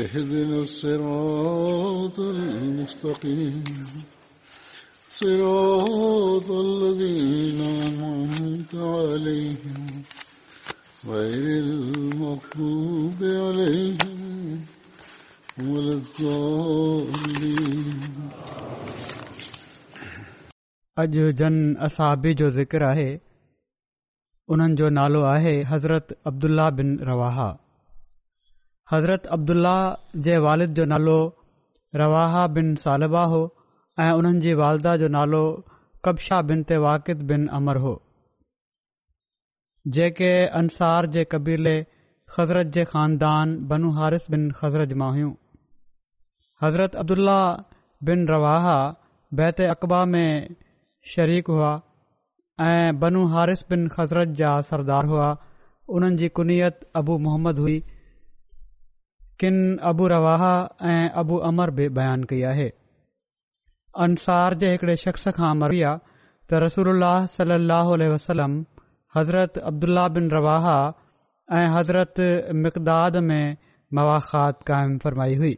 [0.00, 3.64] اهدنا الصراط المستقيم
[5.10, 10.02] صراط الذين أنعمت عليهم
[11.04, 13.20] عليهم غير المغضوب
[15.60, 17.90] ولا الضالين
[21.02, 23.10] اج جن اصابی جو ذکر ہے
[25.00, 27.52] نالو ہے حضرت عبداللہ بن رواحہ
[28.92, 31.12] हज़रत अब्दुल्ल्ल्ल्ल्लाह जे वालिद जो नालो
[32.00, 33.38] रवाह बिन सालबा हो
[34.04, 35.38] ऐं उन्हनि जी वालदा जो नालो
[36.08, 37.92] कबा बिन ते वाक़िद बिन अमर हो
[39.98, 41.74] जेके अंसार जे कबीले
[42.34, 45.32] ख़ज़रत जे ख़ानदान बनू हारिस बिन ख़ज़रत मां हुयूं
[46.64, 47.46] हज़रत अब्दुल्ल्ल्ल्ल्ला
[48.10, 48.68] बिन रवाह
[49.40, 50.28] बैत अक़बा में
[51.14, 51.72] शरीकु हुआ
[52.68, 55.32] ऐं बनू हारिस बिन ख़ज़रत जा सरदार हुआ
[55.96, 57.80] उन्हनि जी कुनीयत अबू मोहम्मद हुई
[59.42, 59.56] किन
[59.88, 60.42] अबू रवाह
[60.88, 62.66] ऐं अबू अमर बि बयानु कई आहे
[64.04, 66.02] अंसार जे हिकिड़े शख़्स खां وسلم
[66.50, 68.54] त रसूल सलाहु वसलम
[69.16, 70.66] हज़रत अब्दुला बिन रवाह
[71.58, 72.20] ऐं हज़रत
[72.66, 73.56] मक़दाद में
[74.00, 75.54] मवाख़ात क़ाइमु फरमाई हुई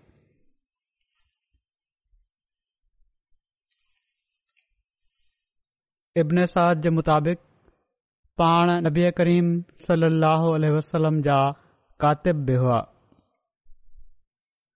[6.24, 7.44] इब्नसाद जे मुताबिक़
[8.42, 9.54] पाण नबी करीम
[9.90, 11.38] وسلم जा
[12.06, 12.82] कातिब बि हुआ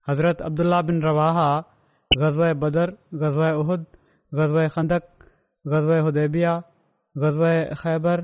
[0.09, 1.49] حضرت عبداللہ بن رواحا
[2.21, 2.89] غزوہ بدر
[3.21, 3.81] غزوہ احد
[4.39, 5.05] غزوہ خندق
[5.71, 6.53] غزوہ حدیبیہ
[7.21, 7.49] غزوہ
[7.81, 8.17] خیبر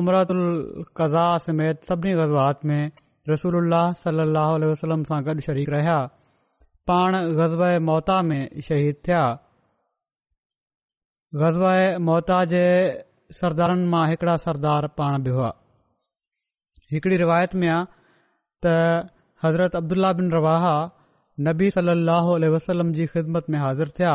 [0.00, 2.84] عمرت القضاء سمیت سبنی غزوات میں
[3.32, 5.98] رسول اللہ صلی اللہ علیہ وسلم سے گڈ شریک رہا
[6.88, 9.24] پان غزوہ موتا میں شہید تھیا
[11.40, 11.72] غزوہ
[12.08, 12.66] موتا کے
[13.40, 15.50] سردارن میں ایکڑا سردار پان بھی ہوا
[17.22, 17.80] روایت میں آ
[19.44, 20.72] हज़रत अब्दुल्ला बिन रवाहा
[21.48, 24.12] नबी सल अहल वसलम जी ख़िदमत में हाज़िर थिया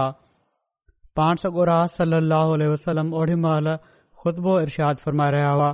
[1.19, 3.75] पाण सगोरा सल अह वसलम ओढी महिल
[4.23, 5.69] ख़ुतबो वर्शाद फ़रमाए रहिया हुआ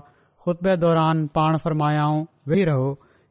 [0.45, 2.19] ख़ुतबे दौरान पाण फ़रमायाऊं
[2.51, 2.87] वेही रहो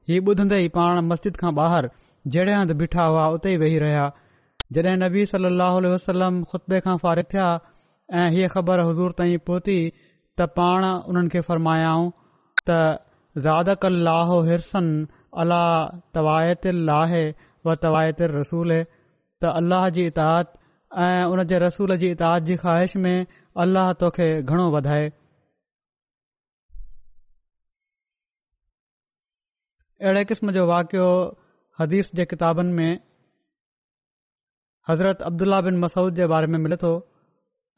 [0.09, 1.91] हीउ ॿुधंदे ई पाण मस्जिद खां ॿाहिरि
[2.37, 4.07] जहिड़े हंधु बीठा हुआ उते ई वेही रहिया
[4.79, 7.47] जॾहिं नबी सलाह वसलम ख़ुतबे खां फारित थिया
[8.23, 9.79] ऐं हीअ ख़बर हज़ूर ताईं पहुती
[10.41, 12.11] त पाण उन्हनि खे फ़रमायाऊं
[12.71, 12.81] त
[13.47, 14.91] ज़ादा कल लाहो हिरसन
[15.37, 16.21] अलाह
[16.91, 17.25] लाहे
[17.67, 20.53] व तवायत रसूल है त अल्लाह जी इताद
[21.07, 23.27] ऐं उन रसूल जी इताद जी ख़्वाहिश में
[23.65, 25.09] अलाह तोखे घणो वधाए
[30.05, 31.07] अहिड़े क़िस्म जो वाक़ियो
[31.81, 32.99] हदीस जे किताबनि में
[34.89, 36.93] हज़रत अब्दुला बिन मसूद जे बारे में मिले थो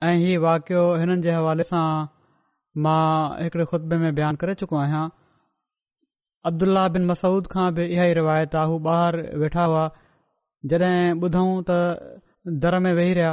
[0.09, 1.85] ऐं हीउ वाक़ियो हिननि जे हवाले सां
[2.87, 3.01] मां
[3.43, 5.09] हिकिड़े खुतबे में बयानु करे चुको आहियां
[6.49, 9.81] عبداللہ बिन मसूद खां बि इहा ई रिवायत आहे हू ॿाहिरि वेठा हुआ
[10.71, 11.77] जॾहिं ॿुधऊं त
[12.63, 13.33] दर में वेही रहिया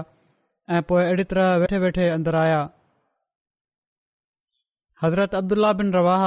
[0.78, 2.58] ऐं पोइ अहिड़ी तरह वेठे वेठे अंदरु आया
[5.04, 6.26] हज़रत अब्दुलाह बिन रवाह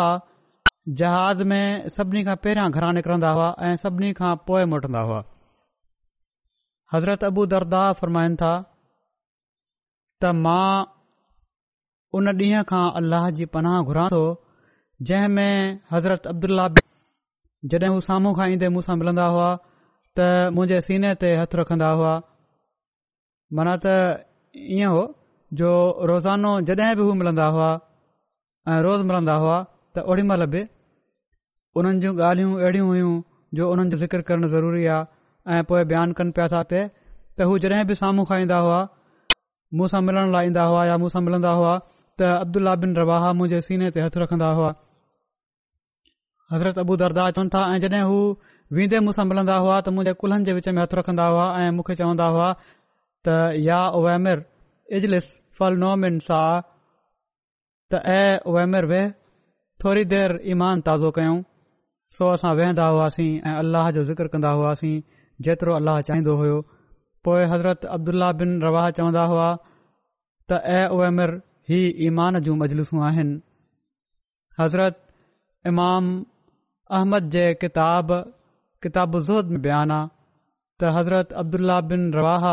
[1.05, 1.65] जहाज़ में
[1.99, 5.21] सभिनी खां पहिरियां घरां निकिरंदा हुआ ऐं सभिनी खां पोइ मोटंदा हुआ
[6.95, 10.65] हज़रत अबू दरदार फरमाइनि था त मां
[12.21, 14.25] उन ॾींहं खां अलाह जी पनाह घुरां थो
[15.09, 19.47] जंहिंमें हज़रत अब्दुल्ला बीन जॾहिं हू साम्हूं खां ईंदे मूंसां मिलंदा हुआ
[20.17, 22.11] त मुंहिंजे सीने ते हथु रखंदा हुआ
[23.61, 23.95] माना त
[24.79, 25.05] ईअं हो
[25.61, 25.71] जो
[26.11, 27.71] रोज़ानो जॾहिं बि हू मिलंदा हुआ
[28.73, 29.57] ऐं रोज़ मिलंदा हुआ
[29.99, 30.63] त ओॾीमहिल बि
[31.81, 33.15] उन्हनि जूं ॻाल्हियूं अहिड़ियूं हुइयूं
[33.61, 36.85] जो उन्हनि जो ज़िकिर करणु ज़रूरी आहे ऐं पोइ बयानु कनि पिया था पिए
[37.39, 38.79] त हू जॾहिं बि साम्हूं खां ईंदा हुआ
[39.81, 43.91] मूंसां मिलण लाइ ईंदा हुआ या मूंसां मिलंदा हुआ त अब्दुल्ला बिन रवाहा मुंहिंजे सीने
[43.97, 44.73] ते हथु रखंदा हुआ
[46.53, 48.19] हज़रत अबू दरदा चवनि था ऐं जॾहिं हू
[48.77, 51.95] वेंदे मूंसां मिलंदा हुआ त मुंहिंजे कुल्हनि जे विच में हथु रखंदा हुआ ऐं मूंखे
[52.01, 53.35] चवंदा हुआ त
[53.69, 54.39] या उवैमिर
[54.99, 55.29] इजलिस
[55.61, 56.49] फलनोमिन साह
[57.91, 59.07] त ऐं उवैमिर वेह
[59.85, 61.37] थोरी देरि ईमान ताज़ो कयऊं
[62.17, 64.95] सो असां वेहंदा हुआसीं ऐं अल्लाह जो ज़िक्र कंदा हुआसीं
[65.47, 66.59] जेतिरो अल्लाह चाहींदो हुओ
[67.25, 69.49] पोएं हज़रत अब्दुला बिन रवाह चवंदा हुआ
[70.51, 71.31] त ऐ उवैमिर
[72.09, 73.35] ईमान जूं मजलिसूं आहिनि
[74.63, 74.95] हज़रत
[75.73, 76.05] इमाम
[76.99, 78.09] अहमद जे किताब
[78.85, 80.09] किताब ज़ोद में बयानु आहे
[80.83, 82.45] حضرت हज़रत अब्दुला बिन रवाह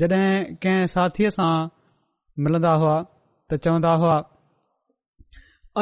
[0.00, 0.32] जड॒हिं
[0.64, 1.54] कंहिं साथीअ सां
[2.46, 4.16] मिलंदा हुआ त चवंदा हुआ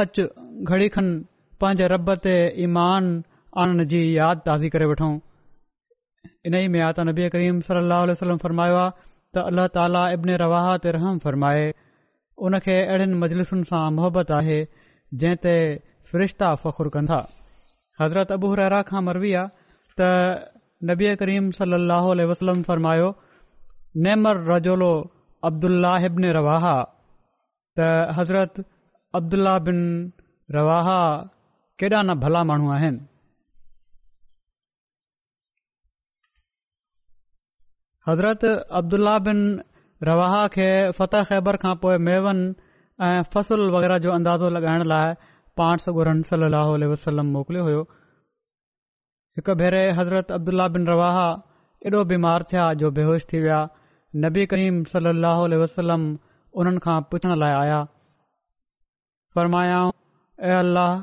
[0.03, 0.21] अच
[0.69, 1.13] घड़ी खनि
[1.65, 2.35] पंहिंजे रब ते
[2.67, 3.11] ईमान
[3.65, 5.11] आणण जी यादि ताज़ी करे वठूं
[6.51, 11.19] इन ई में आता नबी करीम सलाह वसलम फ़रमायो आहे त इब्न रवाह ते रहम
[11.27, 11.69] फ़रमाए
[12.49, 14.59] उन खे अहिड़ियुनि मजलिसुनि सां मोहबत आहे
[16.13, 16.51] फरिश्ता
[18.03, 19.53] हज़रत अबू रहरा खां मरवी आहे
[19.99, 20.01] त
[20.91, 23.09] नबीए करीम सली अलरमायो
[24.05, 24.93] नेमर रजोलो
[25.49, 26.65] अब्दुला अब्न रवाह
[27.77, 27.79] त
[28.19, 28.53] हज़रत
[29.19, 29.81] अब्दुल्ला बिन
[30.57, 30.89] रवाह
[31.81, 33.01] केॾा न भला माण्हू आहिनि
[38.09, 38.43] हज़रत
[38.81, 39.41] अब्दुल्ला बिन
[40.05, 40.21] بن
[40.55, 40.69] खे
[40.99, 42.45] फ़तह ख़ैबर खां पोइ मेवनि
[43.09, 45.07] ऐं फ़सुलु वग़ैरह जो अंदाज़ो लॻाइण लाइ
[45.61, 47.81] पाण सगोरन घुरनि सलाह वसलम मोकिलियो हुयो
[49.39, 51.27] हिकु भेरे हज़रत अब्दुल्ला बिन रवाहा
[51.89, 53.59] एॾो बीमार थिया जो बेहोश थी विया
[54.25, 56.07] नबी करीम सलाहु वसलम
[56.63, 57.81] उन्हनि खां पुछण लाइ आया
[59.37, 59.91] फ़रमायाऊं
[60.49, 60.95] ऐं अल्लाह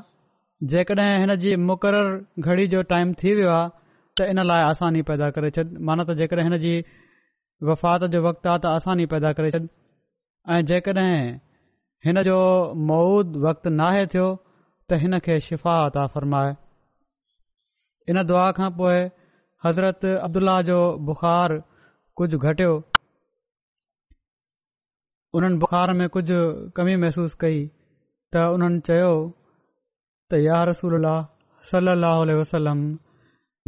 [0.74, 2.10] जेकॾहिं हिन जी मुक़रर
[2.48, 3.70] घड़ी जो टाइम थी वियो आहे
[4.16, 6.74] त इन लाइ आसानी पैदा करे छॾ माना त जेकॾहिं हिन जी
[7.72, 9.62] वफ़ात जो वक़्तु आहे त आसानी पैदा करे छॾ
[10.56, 11.16] ऐं जेकॾहिं
[12.10, 12.40] हिनजो
[12.94, 14.28] मौद वक़्तु नाहे थियो
[14.92, 16.52] त हिन खे शिफ़ा अत आहे फ़रमाए
[18.10, 19.00] हिन दुआ खां पोइ
[19.66, 20.78] हज़रत अब्दुल्ला जो
[21.10, 21.58] बुख़ारु
[22.22, 22.76] कुझु घटियो
[25.38, 26.38] हुननि बुखार में कुझु
[26.80, 29.10] कमी महसूस कई त हुननि चयो
[30.30, 31.10] त यार रसूल
[31.72, 32.86] सलाहु वसलम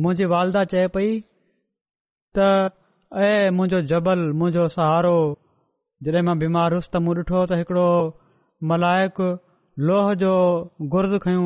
[0.04, 1.12] मुंहिंजी वालदा चए पई
[2.40, 2.48] त
[3.26, 5.18] ऐ मुंहिंजो जबल मुंहिंजो सहारो
[6.08, 7.88] जॾहिं मां बीमार हुसि त मूं ॾिठो त हिकड़ो
[8.74, 9.24] मलायक
[9.88, 10.30] लोह जो
[10.94, 11.42] गुर्द खयो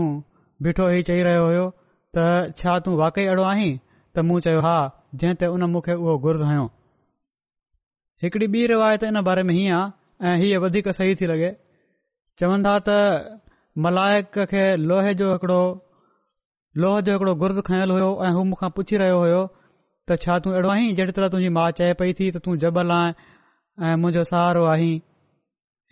[0.67, 1.63] बिठो ही चई रहियो हुयो
[2.17, 4.71] त छा तूं वाकई अहिड़ो आहीं त मूं चयो हा
[5.23, 6.63] जंहिं ते उन मूंखे उहो गुर्द हयो
[8.23, 11.51] हिकड़ी ॿी रिवायत इन बारे में हीअं आहे ऐं हीअ वधीक सही थी लॻे
[12.41, 12.97] चवनि था त
[13.87, 15.61] मलायक खे लोहे जो हिकिड़ो
[16.85, 19.41] लोह जो हिकिड़ो गुर्द खयल होयो ऐं हू मूंखां पुछी रहियो हो
[20.09, 22.97] त छा तूं अहिड़ो आहीं जहिड़ी तरह तुंहिंजी माउ चए पई थी त तूं जबल
[23.01, 23.33] आहीं
[23.91, 24.93] ऐं मुंहिंजो सहारो आहीं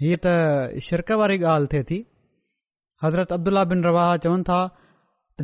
[0.05, 1.45] हीअ त शिरक वारी
[1.75, 2.01] थे थी
[3.03, 4.57] हज़रत अब्दुला बिन रवाह चवनि था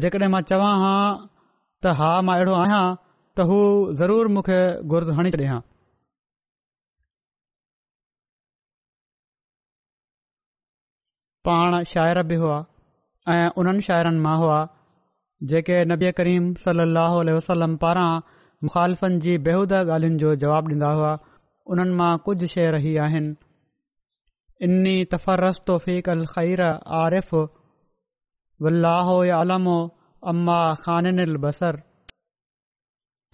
[0.01, 0.89] जेकॾहिं मां चवां हा
[1.83, 2.81] त हा मां अहिड़ो आहियां
[3.37, 3.57] त हू
[4.01, 4.57] ज़रूरु मूंखे
[4.93, 5.57] घुर्द हणी छॾिया
[11.49, 12.57] पाण शाइर बि हुआ
[13.35, 14.59] ऐं उन्हनि शाइरनि मां हुआ
[15.53, 18.07] जेके नबी करीम सली वसलम पारां
[18.65, 21.15] मुख़ालिफ़नि जी बेहूद ॻाल्हियुनि जो जवाब ॾींदा हुआ
[21.73, 23.35] उन्हनि मां कुझु शइ री आहिनि
[24.65, 27.35] إني تفرست فيك الخير عارف
[28.59, 29.89] والله يعلم
[30.27, 31.79] اما خانن البصر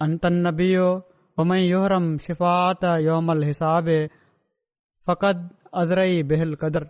[0.02, 0.78] انت النبي
[1.38, 4.10] ومن يهرم شفاعة يوم الحساب
[5.06, 6.88] فقد أزري به القدر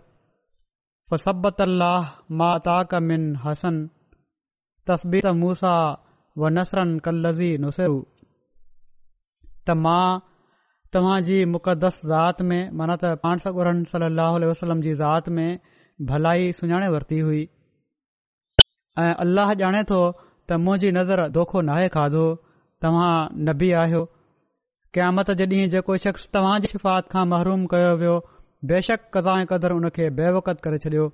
[1.11, 3.89] فصبت الله ما أتاك من حسن
[4.85, 5.97] تثبيت موسى
[6.35, 8.01] ونصرا كالذي نصر
[9.65, 10.21] تمام
[10.97, 15.59] जी मुक़दस ज़ात में माना त पाण सखुरन सली अलाह वसलम जी ज़ात में
[16.11, 17.41] भलाई सुञाणे वरिती हुई
[19.03, 19.99] ऐं अलाह ॼाणे थो
[20.47, 22.23] त मुंहिंजी नज़र दोखो नाहे खाधो
[22.85, 23.13] तव्हां
[23.47, 24.01] नबी बि आहियो
[24.95, 28.15] क़यामत जेॾी जेको शख़्स तव्हां जी शिफ़ात खां महरूम कयो वियो
[28.71, 31.09] बेशक क़दां ऐं क़दुरु उन खे बेवकत करे छॾियो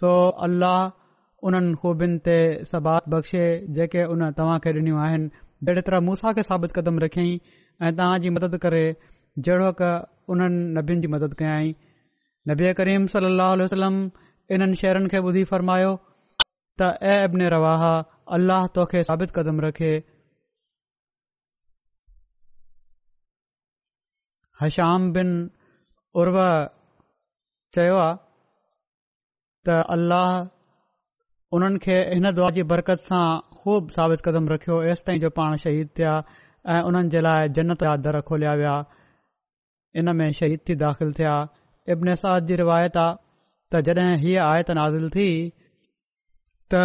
[0.00, 0.12] सो
[0.48, 0.76] अल्लाह
[1.48, 2.36] उन्हनि ख़ूबियुनि ते
[2.74, 3.46] सबात बख़्शे
[3.80, 7.42] जेके उन तव्हां खे ॾिनियूं आहिनि ॾेढ तरह मूसा खे साबित क़दम रखियईं
[7.86, 8.86] ऐं तव्हां जी मदद करे
[9.42, 11.72] जहिड़ो क उन्हनि नबियुनि जी मदद कयई
[12.48, 13.96] नबी करीम वसलम
[14.56, 15.90] अल शेरनि खे ॿुधी फ़र्मायो
[16.82, 17.90] त ऐ रवाहा
[18.36, 19.90] अल्लाह तोखे साबित क़दम रखे
[24.62, 25.34] हशाम बिन
[26.24, 26.40] उर्व
[27.74, 28.16] चयो आहे
[29.66, 30.32] त अल्लाह
[31.56, 33.26] उन्हनि खे हिन दुआजी बरकत सां
[33.60, 36.14] ख़ूब साबित कदम रखियो एसि ताईं जो पाण शहीद थिया
[36.74, 38.76] ऐं उन्हनि जे लाइ जन्नत जा दर खोलिया विया
[39.96, 41.34] इन में शहीद थी داخل थिया
[41.94, 42.12] ابن
[42.48, 43.16] जी रिवायत आहे
[43.72, 45.26] त जॾहिं हीअ आयत नाज़िल थी
[46.74, 46.80] त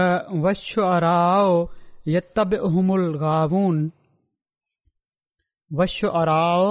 [0.46, 1.52] वश अरओ
[2.16, 3.80] यतमुल गावन
[5.82, 6.64] वश अरओ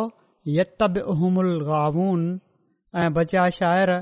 [0.59, 2.23] यतमुल गावन
[3.03, 3.93] ऐं बचिया शाइर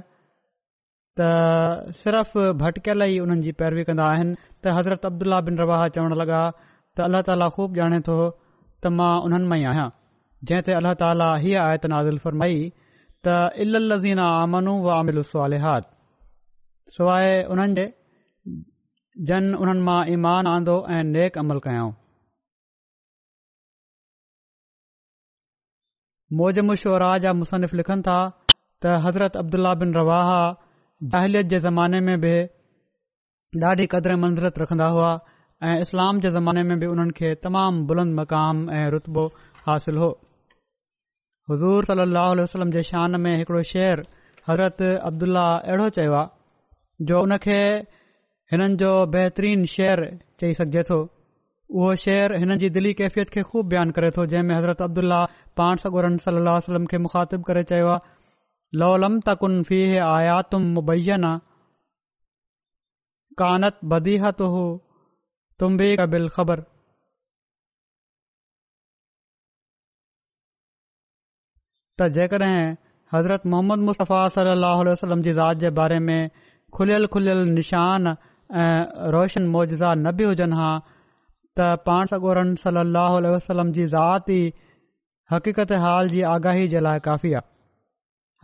[1.20, 6.18] त सिर्फ़ भटकियल ई उन्हनि जी पैरवी कंदा आहिनि त हज़रत अब्दुला बिन रवाह चवण
[6.22, 9.90] लॻा त अल्लाह ताला ख़ूब ॼाणे थो त मां उन्हनि मां ई आहियां
[10.44, 11.86] जंहिं ते अलाह ताला हीअ आयत
[12.24, 12.56] फ़रमाई
[13.26, 13.32] त
[13.64, 15.84] इलाहू सवालिहात
[16.96, 17.86] सवाइ उन्हनि जे
[19.28, 21.92] जन उन्हनि मां ईमान आंदो ऐं नेक अमल कयऊं
[26.38, 28.18] मौजमु शो राजा मुसनिफ़ लिखनि था
[28.82, 30.40] त हज़रत अब्दुल्ला बिन रवाहा
[31.12, 32.36] दाहिलीत जे ज़माने में बि
[33.66, 35.10] ॾाढी क़द्र मंज़रत रखंदा हुआ
[35.68, 39.24] ऐं इस्लाम जे ज़माने में बि उन्हनि खे तमामु बुलंद मक़ाम ऐं रुतबो
[39.68, 40.08] हासिल हो
[41.50, 44.02] हज़ूर सलाहु वसलम जे शान में हिकड़ो शेर
[44.48, 47.58] हज़रत अब्दुल्ला अहिड़ो चयो आहे जो उनखे
[48.52, 50.02] हिननि जो बेहतरीन शेर
[50.40, 50.98] चई सघिजे थो
[51.78, 55.18] उहो शेर हिन जी दिली कैफ़ियत खे ख़ूब बयानु करे थो जंहिंमें हज़रत अब्दुल्ला
[55.60, 58.14] पाण सगोरन सलाह वलम खे मुख़ातिबु करे चयो आहे
[58.82, 59.80] लौलमकुन फी
[60.12, 61.32] आया तुम मुबैना
[63.42, 64.64] कानत बदीहत हो
[65.60, 66.64] तुम बि कबिल ख़बर
[72.00, 72.64] त जेकॾहिं
[73.12, 76.30] हज़रत मोहम्मद मुसफ़ा सलाहु वसलम जी ज़ात जे बारे में
[76.78, 83.70] खुलियल खुलियल निशान ऐं रोशन मुजज़ा न बि हुजनि हा त पाण सॻोरनि सलाहु वसलम
[83.78, 84.52] जी ज़ात ई
[85.34, 87.48] हक़ीक़त हाल जी आगाही जे लाइ काफ़ी आहे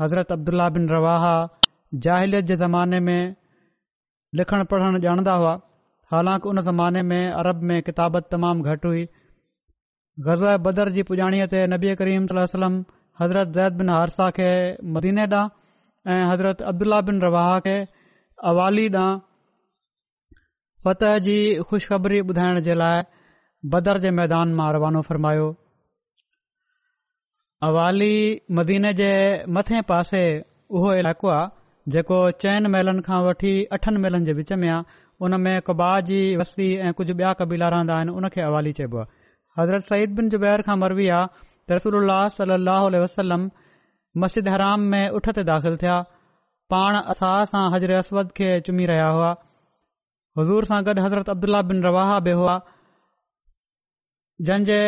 [0.04, 1.28] हज़रत अब्दुला बिन रवाह
[2.08, 3.36] जाहिलियत जे ज़माने में
[4.40, 5.52] लिखणु पढ़णु ॼाणदा हुआ
[6.14, 9.04] हालांकि हुन ज़माने में अरब में किताबत तमामु घटि हुई
[10.32, 12.82] ग़ज़ा बदर जी पुॼाणीअ ते नबी करीम त वलम
[13.20, 14.46] हज़रत ज़ैद बिन हारसा खे
[14.96, 15.48] मदीने ॾांहुं
[16.12, 17.74] ऐं हज़रत अब्दुल्ला बिन रवाह खे
[18.50, 19.18] अवाली ॾांहुं
[20.86, 21.36] फतह जी
[21.68, 23.02] ख़ुशख़बरी ॿुधाइण जे लाइ
[23.74, 25.44] बदर जे मैदान मां रवानो फ़रमायो
[27.68, 28.10] अवाली
[28.60, 29.10] मदीने जे
[29.58, 30.24] मथे पासे
[30.78, 35.40] उहो इलाइक़ो आहे जेको चइनि महिलनि खां वठी अठनि महिलनि जे विच में आहे उन
[35.46, 39.08] में कबा जी वस्ती ऐं कुझु ॿिया कबीला रहंदा आहिनि उन खे अवाली चइबो आहे
[39.62, 43.50] हज़रत सईद बिन जुबैर ॿाहिरि खां मरवी आहे رسول اللہ वसलम
[44.20, 45.98] मस्जिद हराम में مسجد दाख़िल थिया
[46.70, 49.28] पाण असाह सां हज़र असवद खे चुमी रहिया हुआ
[50.38, 52.56] हज़ूर सां गॾु हज़रत अब्दुला बिन रवाहा बि हुआ
[54.40, 54.80] जंहिंजे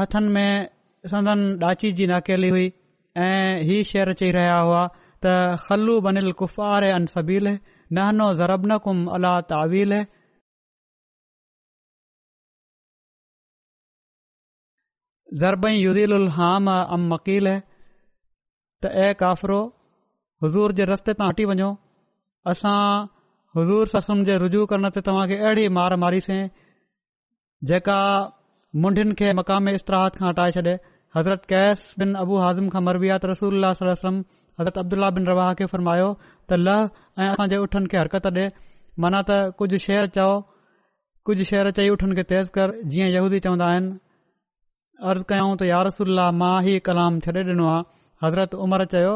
[0.00, 0.68] हथनि में
[1.12, 2.66] सदन डाची जी नकेली हुई
[3.26, 7.48] ऐं ही शेर चई रहिया हुआ त ख़लू बनील कुफारबील
[8.00, 10.00] नो ज़रब न कुम अला तावील
[15.40, 17.46] ज़रबई युदील उल हाम अम मकील
[18.84, 19.58] त ऐं काफ़िरो
[20.44, 21.68] हज़ूर जे रस्ते तां हटी वञो
[22.52, 22.76] असां
[23.58, 26.36] हज़ूर ससम जे रुजू करण ते तव्हां खे अहिड़ी मार मारिशे
[27.72, 27.96] जेका
[28.84, 30.76] मुंडियुनि खे मक़ामी इस्तराहत खां हटाए छॾे
[31.16, 34.20] हज़रत कैस बिन अबू हाज़िम खां मरबियात रसूल वसलम
[34.60, 36.80] हज़रत अब्दुल्ला बिन रवाह खे फ़र्मायो त लह
[37.22, 38.46] ऐं असांजे उठनि खे हरकत ॾे
[39.06, 40.28] माना त कुझु शेर चओ
[41.30, 43.94] कुझु शेर चई उठनि खे तेज़ कर जीअं यहूदी चवंदा आहिनि
[45.10, 47.82] अर्ज़ु कयऊं त यारसुल्ला मां ही कलाम छॾे ॾिनो आहे
[48.24, 49.14] हज़रत उमर चयो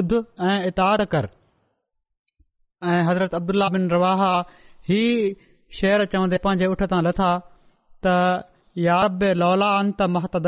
[0.00, 0.12] ॿुध
[0.50, 1.26] ऐं इतार कर
[2.90, 4.22] ऐं हज़रत अब्दुला बिन रवाह
[4.90, 5.00] ही
[5.78, 7.30] शेर चवंदे पंहिंजे उठ तां लथा
[8.06, 8.14] त
[8.86, 10.44] या बि लौला अंत महतना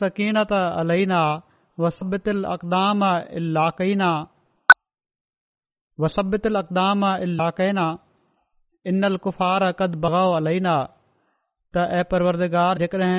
[0.00, 4.10] सकीनत अलैना अला वसबताम अलाक़ना
[6.02, 7.86] वसबित वसब्यतिलक़दाम इलाक़ाइना
[8.90, 10.74] इनल कुफ़ार कद बगाओ अलीना
[11.74, 13.18] त ऐपरवर्दगार जेकॾहिं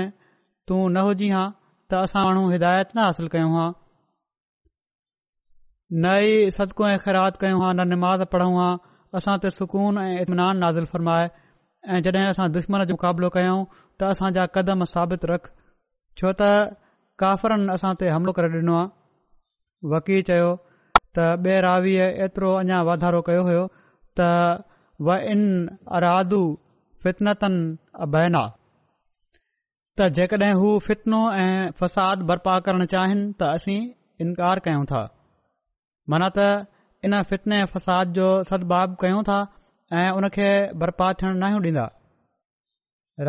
[0.68, 1.44] तूं न हुजी हा
[1.90, 3.70] त असां माण्हू हिदायत न हासिल कयूं हां
[6.04, 8.68] न ई सदको ऐं ख़ैरात कयूं हां न निमाज़ पढ़ूं हा
[9.22, 11.26] असां ते सुकून ऐं इत्मनानु नाज़िल फ़रमाए
[11.94, 13.60] ऐं जड॒हिं असां दुश्मन जो मुक़ाबिलो कयूं
[14.00, 14.28] त असां
[14.60, 15.44] क़दम साबित रख
[16.20, 16.52] छो त
[17.26, 20.52] काफ़रनि असां ते हमिलो करे ॾिनो आहे वकील चयो
[20.96, 23.62] त ॿिए रावीअ एतिरो अञा वाधारो कयो हुयो
[24.20, 24.28] त
[25.08, 25.42] वन
[26.00, 26.42] अरादू
[27.06, 27.56] फितनतन
[28.06, 28.42] अबैना
[30.00, 33.80] त जेकॾहिं हू फितनो ऐं फ़साद बर्पा करणु चाहिनि त असीं
[34.26, 35.02] इनकार कयूं था
[36.14, 36.48] माना त
[37.08, 39.40] इन फितने फ़साद जो सदभाव कयूं था
[40.02, 40.50] ऐं उन खे
[40.84, 41.88] बर्पा थियण नयूं ॾींदा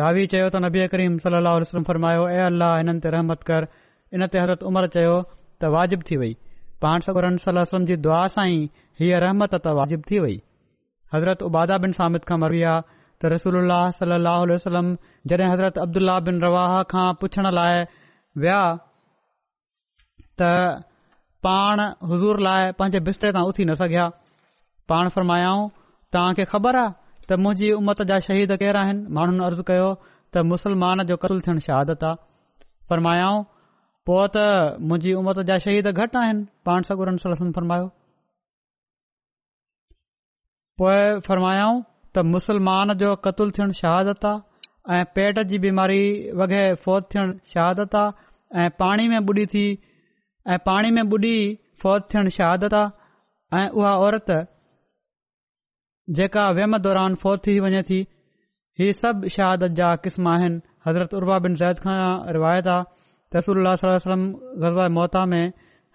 [0.01, 3.67] रावी चयो त नबी करीम सलाहु फरमायो ऐं अलाह हिननि ते रहमत कर
[4.15, 6.33] इन ते हज़रत उमर चयो त वाजिबु थी वई
[6.83, 8.57] पाण सकूर वलम जी दुआ सां ई
[9.01, 10.35] हीअ रहमत त वाजिब थी वई
[11.15, 14.89] हज़रत उबादा बिन सामिद खां मरी विया त रसोल सलाहु वसलम
[15.33, 17.79] जॾहिं हज़रत अब्दुल्ला बिन रवाह खां पुछण लाइ
[18.45, 18.59] विया
[20.41, 20.51] त
[21.47, 24.07] पाण हज़ूर लाइ पंहिंजे बिस्तरे तां उथी न सघिया
[24.93, 25.65] पाण फरमायाऊं
[26.15, 26.93] तव्हांखे ख़बर आहे
[27.29, 31.61] त मुंहिंजी उमत जा शहीद केर आहिनि माण्हुनि अर्ज़ु कयो त मुसलमान जो कतलु थियण
[31.67, 33.43] शहादत आहे फरमायाऊं
[34.07, 34.41] पोइ त
[34.89, 37.85] मुंहिंजी उमिरि जा शहीद घटि आहिनि पाण सगुर सौ लस फरमायो
[40.81, 41.77] पोइ फ़रमायाऊं
[42.17, 46.03] त मुसलमान जो क़तूल थियणु शहादत आहे ऐं पेट जी बीमारी
[46.41, 49.65] वगै फौत थियणु शहादत आहे ऐं पाणी में ॿुॾी थी
[50.55, 51.33] ऐं पाणी में ॿुॾी
[51.85, 54.31] फौत थियणु शहादत आहे ऐं उहा औरत
[56.19, 57.99] जेका वहम दौरान फौत थी वञे थी
[58.79, 62.93] हीअ सभु शहादत जा क़िस्म आहिनि हज़रत उर्वा बिन ज़ैद खां रिवायत आहे
[63.33, 64.23] तहसूल अलसलम
[64.63, 65.45] गज़वाए मोहता में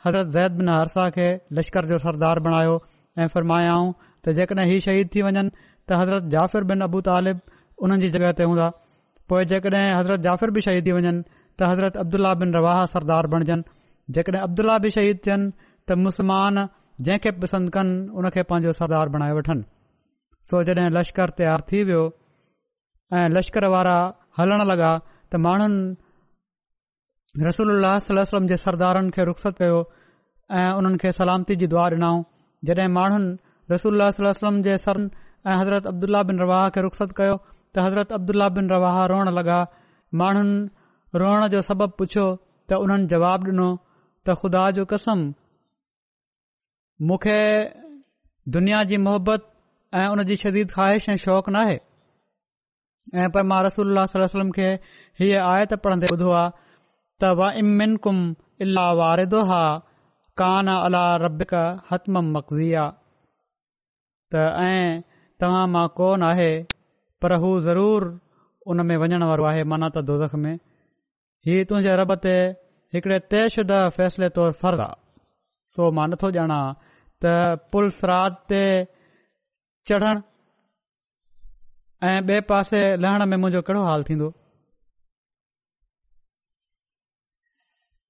[0.05, 1.27] हज़रत ज़ैद बिन हरसा खे
[1.59, 2.75] लश्कर जो सरदार बणायो
[3.23, 3.93] ऐं फ़र्मायाऊं
[4.25, 5.43] त जेकॾहिं हीउ शहीद थी वञनि
[5.89, 7.41] त हज़रत जाफ़िर बिन अबू तालिब
[7.87, 8.69] उन्हनि जी जॻहि ते हूंदा
[9.29, 11.13] पोइ हज़रत जाफ़िर बि शहीद थी वञनि
[11.59, 15.51] त हज़रत अब्दुल्ला बिन रवाह सरदार बणजनि जेकॾहिं अब्दुला बि शहीद थियनि
[15.91, 16.55] مسلمان मुस्लमान
[17.07, 19.65] जंहिंखे पसंदि कनि उनखे पंहिंजो सरदार बणाए वठनि
[20.49, 22.03] सो जॾहिं लश्कर तयारु थी वियो
[23.15, 23.97] ऐं लश्कर वारा
[24.39, 24.91] हलणु लॻा
[25.31, 25.73] त مانن
[27.39, 27.71] रसूल
[28.05, 29.77] सलमम जे सरदारनि खे रुख़्सत कयो
[30.61, 32.25] ऐं उन्हनि खे सलामती जी दुआ ॾिनाऊं
[32.69, 33.37] जॾहिं माण्हुनि
[33.71, 34.99] रसूल सलमम जे सर
[35.47, 37.37] ऐं हज़रत अब्दुल बिन रवाह खे रुख़्सत कयो
[37.75, 39.59] त हज़रत अब्दुल्ला बिन रवाह रोअण लॻा
[40.23, 42.27] माण्हुनि रोअण जो सबबु पुछियो
[42.67, 43.69] त उन्हनि जवाब ॾिनो
[44.27, 45.23] त ख़ुदा जो कसम
[47.11, 47.39] मूंखे
[48.59, 49.41] दुनिया जी मुहबत
[50.01, 51.79] ऐं उन जी शदीद ख़्वाहिश ऐं शौक़ु नाहे
[53.23, 54.69] ऐं पर मां रसूल सलम खे
[55.23, 56.60] हीअ आयत पढ़ंदे ॿुधो आहे
[57.23, 57.49] त वा
[58.05, 58.19] कुम
[58.65, 59.63] अला वारिदो हा
[60.41, 61.53] कान अला रबिक
[61.89, 62.85] हतमिया
[64.33, 64.89] त ऐं
[65.41, 66.51] तव्हां मां कोन आहे
[67.21, 68.09] पर हू ज़रूरु
[68.71, 70.55] उन में वञण वारो आहे माना त दोज़ख में
[71.47, 72.35] हीउ तुंहिंजे रब ते
[72.95, 75.01] हिकड़े तयशुदा फ़ैसिले तौरु फ़र्दु आहे
[75.75, 76.61] सो मां नथो ॼाणा
[77.23, 77.37] त
[77.73, 78.63] पुल सराद ते
[79.89, 80.15] चढ़ण
[82.09, 84.29] ऐं ॿिए पासे लहण में मुंहिंजो कहिड़ो हाल थींदो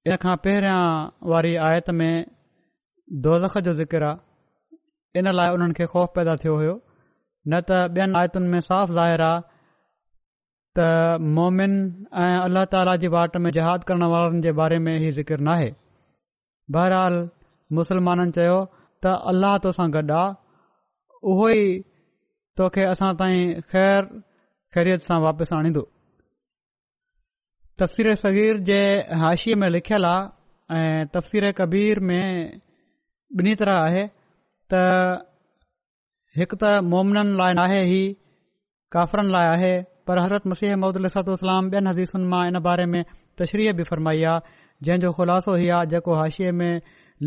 [0.09, 0.81] इन खां पहिरियां
[1.31, 2.25] वारी आयत में
[3.25, 8.17] दोज़ख जो ज़िकिर आहे इन लाइ उन्हनि खे ख़ौफ़ पैदा थियो हो न त ॿियनि
[8.21, 9.43] आयतुनि में साफ़ ज़ाहिर आहे
[10.77, 11.75] त मोमिन
[12.23, 15.55] ऐं अलाह ताला जी वाट में जहाद करण वारनि जे बारे में हीउ ज़िकिर न
[15.57, 15.69] आहे
[16.77, 17.21] बहरहाल
[17.81, 18.57] मुसलमाननि चयो
[19.05, 20.27] त अलाह तोसां गॾु आहे
[21.33, 21.79] उहो ई
[22.61, 24.21] तोखे असां ताईं ख़ैरु
[24.73, 25.89] ख़ैरियत सां वापसि आणींदो
[27.81, 28.79] तफ़सीर सग़ीर जे
[29.19, 32.21] हाशिए में लिखियलु आहे ऐं तफ़सीर कबीर में
[33.39, 34.03] बिनी तरह आहे
[34.73, 34.81] त
[36.41, 38.01] हिकु त मोमिननि लाइ नाहे ही
[38.97, 39.73] काफ़िरनि लाइ आहे
[40.07, 43.01] पर हज़रत मसीह महदातो इस्लाम ॿियनि हदीसुनि मां इन बारे में
[43.41, 46.71] तशरीह बि फरमाई आहे जंहिंजो ख़ुलासो ई आहे जेको हाशिए में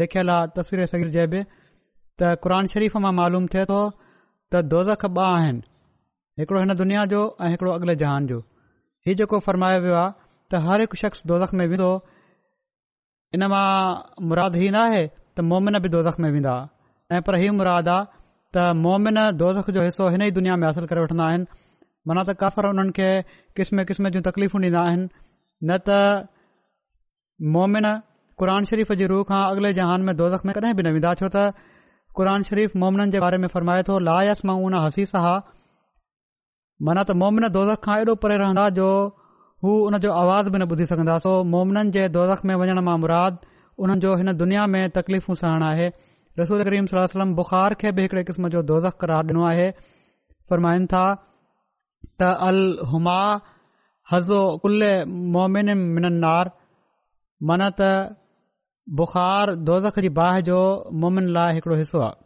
[0.03, 1.40] लिखियलु आहे तफ़सीर सगीर जे बि
[2.19, 5.64] त क़रनि शरीफ़ मां मालूम थिए थो त दोज़ ॿ आहिनि
[6.43, 8.40] हिकड़ो हिन दुनिया जो ऐं हिकिड़ो अॻिले जहान जो
[9.09, 10.23] हीउ जेको फ़रमायो वियो आहे
[10.55, 11.90] त हर हिकु शख़्स दौलख में वेंदो
[13.37, 13.67] इन मां
[14.31, 16.55] मुराद ई नाहे त मोमिन बि दौलख में वेंदा
[17.12, 20.85] ऐ पर ही मुराद आहे त मोमिन दौलख जो हिसो हिन ई दुनिया में हासिल
[20.90, 21.45] करे वठंदा आहिनि
[22.11, 23.09] मना त कफ़र उन्हनि खे
[23.57, 25.07] क़िस्म क़िस्म जूं तकलीफ़ू ॾींदा आहिनि
[25.67, 25.99] न त
[27.57, 27.87] मोमिन
[28.43, 31.29] क़ान शरीफ़ जी रूह खां अॻिले जहान में दौलख में कॾहिं बि न वेंदा छो
[31.38, 31.47] त
[32.21, 35.37] क़रान शरीफ़ मोमिनन जे बारे में फरमाए थो लायस मां उन हसीसा हा
[36.88, 37.51] माना त मोमिन
[37.88, 38.88] खां एॾो परे रहंदा जो
[39.64, 42.96] हू उन जो आवाज़ बि न ॿुधी सघंदा सो मोमननि जे दोज़ख में वञण मां
[43.03, 43.37] मुराद
[43.85, 45.87] उन्हनि जो हिन दुनिया में तकलीफ़ूं सहणु आहे
[46.40, 49.70] रसूल करीम सलम बुखार खे बि हिकड़े क़िस्म जो दोज़ख करार ॾिनो आहे
[50.50, 52.59] फ़रमाइनि था त अल
[52.90, 53.16] हुमा
[54.12, 54.87] हज़ो कुल
[55.38, 56.50] मोमिन मिनन्नार
[57.53, 57.90] मन त
[59.00, 60.59] बुख़ार दोज़ख जी बाहि जो
[61.07, 62.22] मोमिन लाइ हिकड़ो हिसो आहे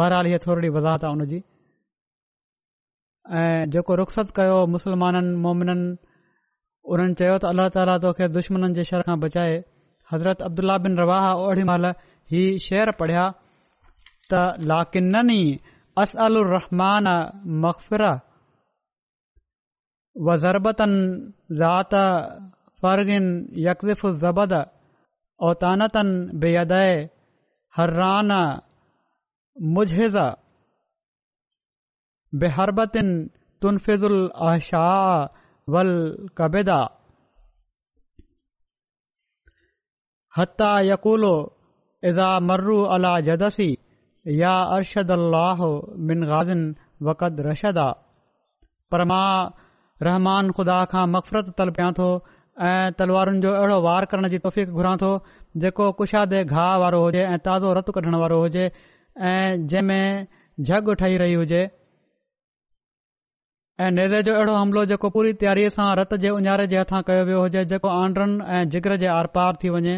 [0.00, 1.40] बहरहाल हीअ थोरी वज़ाहत आहे
[3.30, 5.88] ऐं जेको रुख़्सत कयो मुसलमाननि मोमिननि
[6.90, 9.54] उन्हनि चयो त अल्ला ताला तोखे दुश्मन जे शहर खां बचाए
[10.10, 11.86] हज़रत अब्दुला बिन रवाह ओड़ी महिल
[12.34, 13.24] ही शर पढ़िया
[14.30, 14.32] त
[14.70, 15.44] लाकिनन ई
[16.02, 17.06] असल उर रहमान
[17.62, 18.02] मखफ़िर
[20.26, 22.04] वज़रबतनि ज़ाति
[22.82, 23.26] फ़र्गिन
[23.70, 24.38] यकिफ़ ज़ब
[25.46, 26.92] औतानतनि बेअै
[27.76, 28.30] हरान
[32.40, 33.08] बेहरबतिन
[33.62, 34.82] तुनफ़िज़ुल आशा
[35.74, 35.88] वल
[36.38, 36.76] कबेदा
[40.36, 41.34] हता यकूलो
[42.10, 43.70] इज़ा मर्रू अला जदसी
[44.42, 45.60] या अर्शद अल अलाह
[46.08, 46.62] मिन गाज़िन
[47.08, 47.88] वकद रशदा
[48.92, 49.50] पर मां
[50.08, 52.08] रहमान ख़ुदा खां मक़फ़रतु तल पिया थो
[52.70, 55.10] ऐं तलवारुनि जो अहिड़ो वार करण जी तोफ़िक घुरां थो
[55.64, 58.64] जेको कुशादे घाह वारो हुजे ऐं ताज़ो रतु कढण वारो हुजे
[59.20, 60.26] ऐं जंहिंमें
[60.70, 61.62] जग ठही रही हुजे
[63.80, 67.20] ऐं नेज़े जो अहिड़ो हमिलो जेको पूरी तयारी सां रत जे उन्हारे जे हथां कयो
[67.28, 69.94] वियो हुजे जेको आंड्रनि ऐं जिगर जे आर पार थी वञे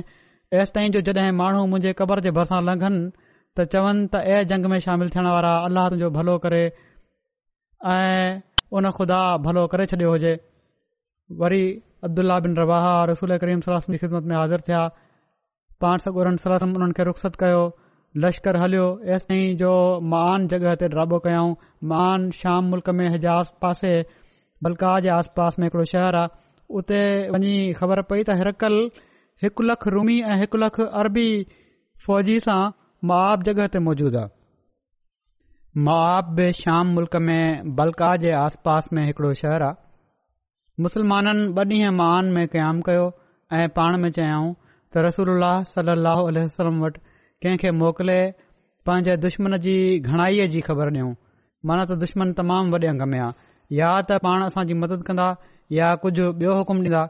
[0.61, 3.01] ऐसि ताईं जो जॾहिं माण्हू मुंहिंजे क़बर जे भरिसां लंघनि
[3.57, 6.63] त चवनि त ऐं जंग में शामिल थियण वारा अल्लाह तुंहिंजो भलो करे
[7.95, 8.41] ऐं
[8.81, 10.35] उन ख़ुदा भलो करे छॾियो हुजे
[11.43, 11.63] वरी
[12.11, 14.87] अब्दुल्ला बिन रवाह रसूल करीम सलमी ख़िदमत में हाज़िर थिया
[15.87, 17.63] पाण सगुरन सलम उन्हनि खे रुख़ु कयो
[18.23, 18.83] लश्कर हलियो
[19.15, 19.69] एस ताईं जो
[20.01, 21.55] म आन जॻह ते ہوں कयाऊं
[21.93, 23.91] मान श्याम मुल्क में हजास पासे
[24.67, 26.29] बलका जे आस पास में हिकिड़ो शहर आहे
[26.81, 27.01] उते
[27.37, 28.77] वञी ख़बर पई त हिरकल
[29.45, 31.27] हिकु लख रुमी ऐं हिकु लख अरबी
[32.07, 32.59] फ़ौजी सां
[33.13, 39.33] मआआब जॻह ते मौजूद आहे मआआब बि श्याम मुल्क में बलका जे आस में हिकड़ो
[39.43, 39.83] शहर आहे
[40.87, 43.05] मुस्लमाननि ॿ ॾींहं मान में क़याम कयो
[43.61, 45.33] ऐं पाण में चयाऊं त रसूल
[45.73, 46.23] सलाह
[46.85, 47.13] वटि
[47.45, 48.21] कंहिं खे मोकिले
[48.87, 49.73] पंहिंजे दुश्मन जी
[50.11, 51.09] घणाईअ जी ख़बर ॾेयूं
[51.69, 53.29] माना त दुश्मन तमामु वॾे अंग में आ
[53.79, 55.27] या त पाण असांजी मदद कंदा
[55.79, 57.03] या कुझु ॿियो हुकुम ॾींदा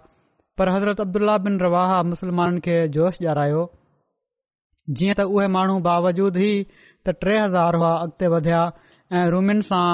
[0.59, 3.62] पर हज़रत अब्दुल्ल्ल्ल्ल्ला बिन रवाह मुस्लमाननि खे जोश ॼारायो
[4.97, 8.62] जीअं त उहे माण्हू बावजूद ई त टे हज़ार हुआ अॻिते वधिया
[9.18, 9.87] ऐं रूमिन सां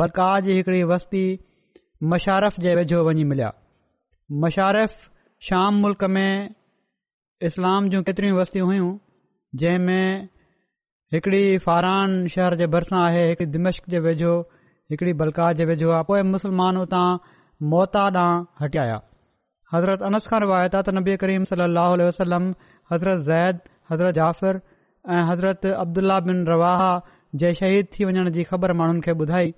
[0.00, 1.24] बरक़ा जी हिकड़ी वस्ती
[2.14, 3.50] मशारफ़ जे वेझो वञी मिलिया
[4.46, 4.96] मशारफ़
[5.50, 6.32] शाम मुल्क़ में
[7.50, 8.90] इस्लाम जूं केतिरी वस्तियूं हुयूं
[9.58, 10.28] जंहिंमें
[11.12, 14.34] हिकिड़ी फ़ारहान शहर जे भरिसां आहे हिकिड़ी दिमशक जे वेझो
[14.90, 17.06] हिकिड़ी बलकार जे वेझो आहे पोइ मुस्लमान हुतां
[17.70, 18.98] मोता ॾांहुं हटिया
[19.72, 22.44] हज़रत अनस ख़ान वाहे त नबी करीम सलम
[22.92, 23.60] हज़रत ज़ैद
[23.90, 24.60] हज़रत जाफ़िर
[25.14, 26.82] ऐं हज़रत अब्दुला बिन रवाह
[27.42, 29.52] जे शहीद थी वञण जी ख़बर माण्हुनि खे ॿुधाई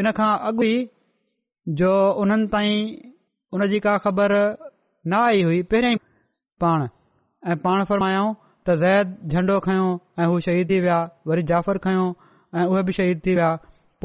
[0.00, 0.74] इनखां अॻु ई
[1.82, 1.92] जो
[2.24, 2.80] उन्हनि ताईं
[3.54, 4.34] उन जी का ख़बर
[5.06, 5.96] न आई हुई पहिरियों
[6.60, 6.86] पाण
[7.50, 9.90] ऐं पाण फरमायोंडो खयों
[10.22, 12.08] ऐं हू शहीद थी विया वरी जाफ़र खयों
[12.60, 13.52] ऐं उहे बि शहीद थी विया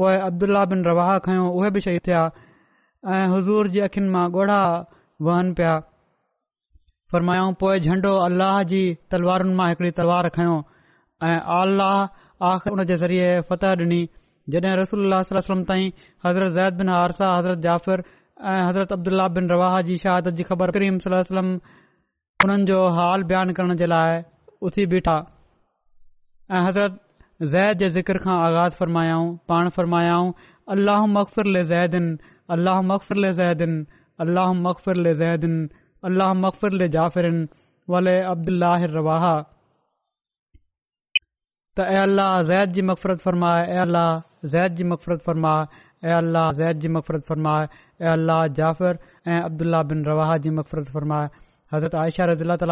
[0.00, 0.16] पोइ
[0.72, 2.22] बिन रवाह खयों उहे बि शहीद थिया
[3.16, 4.60] ऐं हज़ूर जी अखियुनि मां ॻोढ़ा
[5.28, 5.74] वहन पिया
[7.12, 8.80] फरमायो पोइ झंडो अल्लाह जी
[9.14, 10.56] तलवारुनि मां हिकड़ी तलवार खयों
[11.30, 12.22] ऐं अलतह
[13.72, 14.02] ॾिनी
[14.54, 15.90] जॾहिं रसूल ताईं
[16.24, 18.02] हज़रत ज़ैद बिन बिना हज़रत जाफ़र
[18.42, 20.96] ऐं हज़रत अब्दुल बिन रवाह जी करीम
[22.42, 22.80] हुननि जो
[29.48, 30.32] पाण फ़रमायाऊं
[30.74, 31.32] अल अलाहत
[41.86, 42.22] अल
[44.46, 45.28] زید ज़ैद जी मक़फ़रत
[46.02, 47.66] अलाह जैद जी मफ़रत फरमाए
[48.58, 48.98] जाफ़र
[49.30, 51.28] ऐं अब्दुल बिन रवाह जी मफ़रत फरमाए
[51.72, 52.62] हज़रतनिज़रत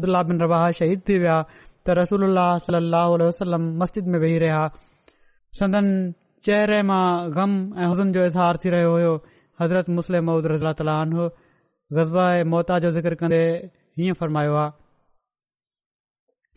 [0.78, 1.38] शहीद थी विया
[1.88, 4.62] तस्जिद में वेही रहिया
[5.58, 5.86] सदन
[6.44, 9.12] चेहरे मां ग़म جو हुज़न जो इज़हार थी حضرت हुयो
[9.60, 11.20] हज़रत मुस्लिम रज़न
[11.92, 13.42] गज़बा ऐं मोहता जो ज़िक्र कंदे
[13.98, 14.70] हीअं फ़रमायो आहे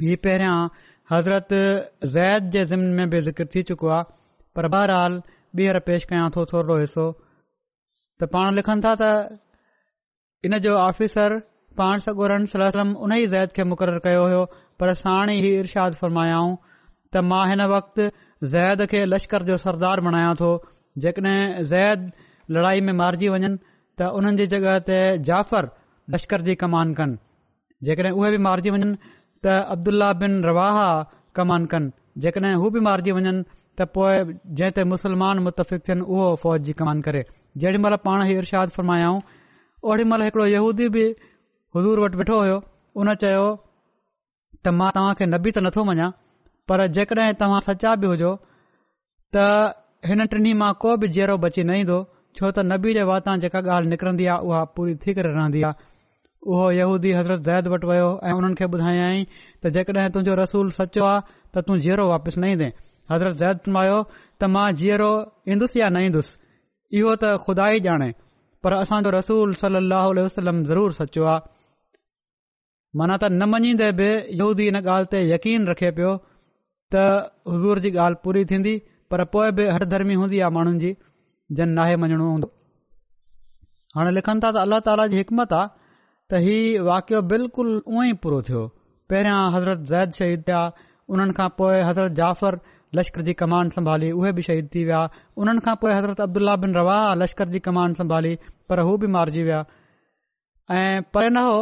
[0.09, 0.15] ही
[1.11, 1.47] हज़रत
[2.13, 4.03] ज़ैद जे ज़िमन में बि ज़िक्र थी चुको आहे
[4.55, 5.13] पर बहरहाल
[5.55, 9.11] ॿीहर पेश कयां थो थोरो हिसो त पाण लिखनि था त
[10.45, 11.37] इन जो आफिसर
[11.79, 12.45] पाण सगोरम
[13.07, 14.43] उन ई ज़ैद खे मुक़ररु कयो हो
[14.79, 16.51] पर साण ई इरशाद फरमायाऊं
[17.15, 18.09] त मां हिन वक़्ति
[18.55, 20.51] ज़ैद खे लश्कर जो सरदार बणायां थो
[21.07, 22.11] जेकॾहिं ज़ैद
[22.57, 23.53] लड़ाई में मारिजी वञनि
[23.99, 24.99] त उन्हनि जी जॻहि ते
[25.31, 25.71] जाफर
[26.17, 27.17] लश्कर जी कमान कनि
[27.91, 28.93] जेकॾहिं उहे बि मारिजी वञनि
[29.45, 30.77] त अब्दुल्ला बिन रवाह
[31.37, 31.91] कमान कनि
[32.23, 33.33] जेकॾहिं हू बि मारिजी वञनि
[33.79, 34.13] त पोइ
[34.59, 37.21] जंहिं ते मुस्लमान मुतफ़िक़ियनि उहो फ़ौज जी कमान करे
[37.63, 39.19] जेॾी महिल पाण ई इरशाद फरमायाऊं
[39.89, 41.03] ओॾी महिल हिकिड़ो यहूदी बि
[41.77, 42.57] हज़ूर वटि वेठो हो
[43.01, 43.45] उन चयो
[44.65, 46.07] त मां तव्हां नबी त नथो मञा
[46.71, 48.31] पर जेकॾहिं तव्हां सचा बि हुजो
[49.35, 49.45] त
[50.11, 51.99] हिन टिनी मां को बि जहिड़ो बची न ईंदो
[52.39, 55.85] छो त नबी जे वातां जेका ॻाल्हि निकिरंदी आहे उहा पूरी थी करे रहंदी आहे
[56.45, 59.21] उहो यहूदी हज़रत ज़ैद वटि वियो ऐं उन्हनि खे ॿुधायाई
[59.63, 61.21] त जेकॾहिं तुंहिंजो रसूल सचो आहे
[61.53, 62.67] त तूं जीअरो वापसि न ईंदे
[63.11, 63.97] हज़रत ज़ैद मां आयो
[64.39, 65.11] त मां जीअरो
[65.53, 66.37] ईंदुसि या न ईंदुसि
[66.99, 68.09] इहो त ख़ुदा ई ॼाणे
[68.61, 71.41] पर असांजो रसूल सली अलाह वसलम ज़रूर सचो आहे
[72.99, 76.11] माना त न मञीदे बि यहूदी इन ॻाल्हि ते यकीन रखे पियो
[76.93, 76.95] त
[77.53, 78.73] हज़ूर जी ॻाल्हि पूरी थींदी
[79.09, 80.91] पर पोइ बि हर धर्मी हूंदी आहे माण्हुनि जी
[81.57, 82.47] जन नाहे मञणो हूंदो
[83.95, 85.61] हाणे लिखनि था त अलाह ताला जी हिकमत आ
[86.31, 88.61] त हीउ वाकियो बिल्कुलु उअं ई पूरो थियो
[89.11, 90.61] पहिरियां हज़रत ज़ैद शहीद थिया
[91.13, 92.57] उन्हनि खां पोइ हज़रत जाफ़र
[92.99, 94.99] लश्कर जी कमान संभाली उहे बि शहीद थी विया
[95.43, 98.33] उन्हनि खां पोइ हज़रत अब्दुल्ला बिन रवा लश्कर जी कमान संभाली
[98.69, 99.61] पर हू बि मारिजी विया
[100.79, 101.55] ऐं परे न हो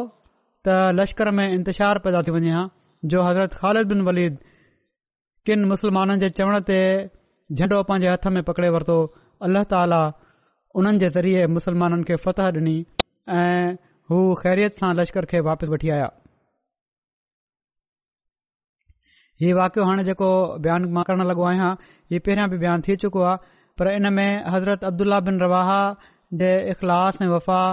[0.66, 2.66] त लश्कर में इंतिशार पैदा थी वञे हा
[3.14, 4.42] जो हज़रत ख़ालिद बिन वलीद
[5.50, 6.80] किन मुस्लमाननि जे चवण ते
[7.58, 8.98] झंडो पंहिंजे हथ में पकड़े वरितो
[9.50, 10.02] अल्लाह ताला
[10.82, 12.78] उन्हनि ज़रिए मुसलमाननि खे फतह ॾिनी
[13.44, 13.78] ऐं
[14.12, 16.08] हू ख़ैरियत सां लश्कर खे वापसि वठी आया
[19.44, 20.28] ही वाकियो हाणे जेको
[20.68, 21.70] बयानु मां करण लॻो आहियां
[22.14, 25.80] हीउ पहिरियां बि बयानु थी चुको आहे पर इन में हज़रत अब्दुल्ला बिन रवाहा
[26.42, 27.64] जे इख़लास ऐं वफ़ा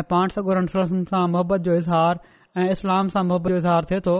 [0.00, 0.62] ऐं पाण सगुर
[1.12, 2.20] सां मोहबत जो इज़हार
[2.62, 4.16] ऐं इस्लाम सां मोहबत जो इज़हार थिए थो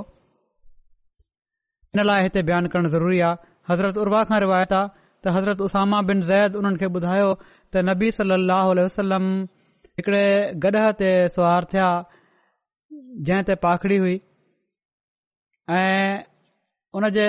[1.97, 4.89] इन लाइ हिते बयानु करणु ज़रूरी आहे हज़रत उर्वा खां रिवायत आहे
[5.27, 8.43] त हज़रत उसामा बिन ज़ैद उन्हनि खे ॿुधायो त नबी सली
[8.83, 9.31] वसलम
[9.99, 10.25] हिकिड़े
[10.63, 11.07] गॾह ते
[11.37, 11.87] सुवार थिया
[13.29, 14.19] जंहिं ते पाखड़ी हुई
[15.79, 16.23] ऐं
[16.99, 17.25] उन जे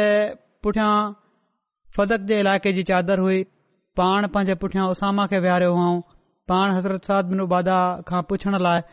[0.65, 0.89] पुठियां
[1.99, 3.39] फ़तक जे इलाइक़े जी चादरु हुई
[4.01, 5.95] पाण पंहिंजे पुठियां उसामा खे वेहारियो हुओ
[6.51, 7.77] पाण हज़रत साद बिन उबादा
[8.11, 8.83] खां पुछण लाइ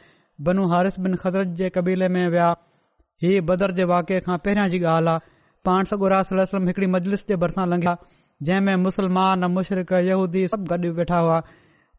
[0.48, 2.46] बनू हारिस बिन ख़ज़रत जे कबीले में विया
[3.24, 5.26] हीउ बदर जे वाकिए खां पहिरियां जी ॻाल्हि आहे
[5.70, 7.94] पाण सॻो रास हिकड़ी मजलिस जे भरिसां लंघिया
[8.50, 11.36] जंहिंमें मुसलमान मुशरक यहूदी सभु गॾु वेठा हुआ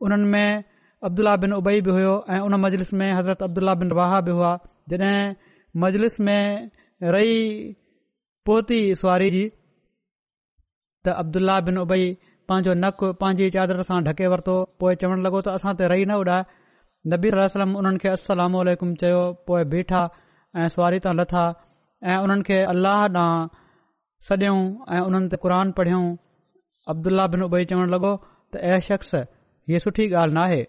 [0.08, 0.64] उन्हनि में
[1.06, 4.52] अब्दुलाह बिन उबई बि हुयो ऐं उन मजलिस में हज़रत अब्दुल्ला बिन राह बि हुआ
[4.90, 5.34] जॾहिं
[5.84, 6.70] मजलिस में
[7.14, 7.34] रही
[8.50, 9.44] पहुती सुवारी जी
[11.06, 12.06] त अब्दुल्ल्ला बिन उबई
[12.50, 16.18] पंहिंजो नकु पंहिंजी चादर सां ढके वरितो पोइ चवणु लॻो त असां ते रही न
[16.22, 16.48] उॾाए
[17.14, 20.02] नबी रहम उन्हनि खे अलसलामलुम चयो पोइ बीठा
[20.62, 21.44] ऐं सुवारी तां लथा
[22.12, 23.36] ऐं उन्हनि खे अल्लाह ॾांहुं
[24.30, 24.60] सॾऊं
[24.96, 26.08] ऐं उन्हनि ते क़ुर पढ़ियऊं
[26.96, 29.12] अब्दुल्ल्ल्ल्ल्ला बिन उबई चवणु लॻो त ऐं शख़्स
[29.68, 30.60] हीअ सुठी ॻाल्हि नाहे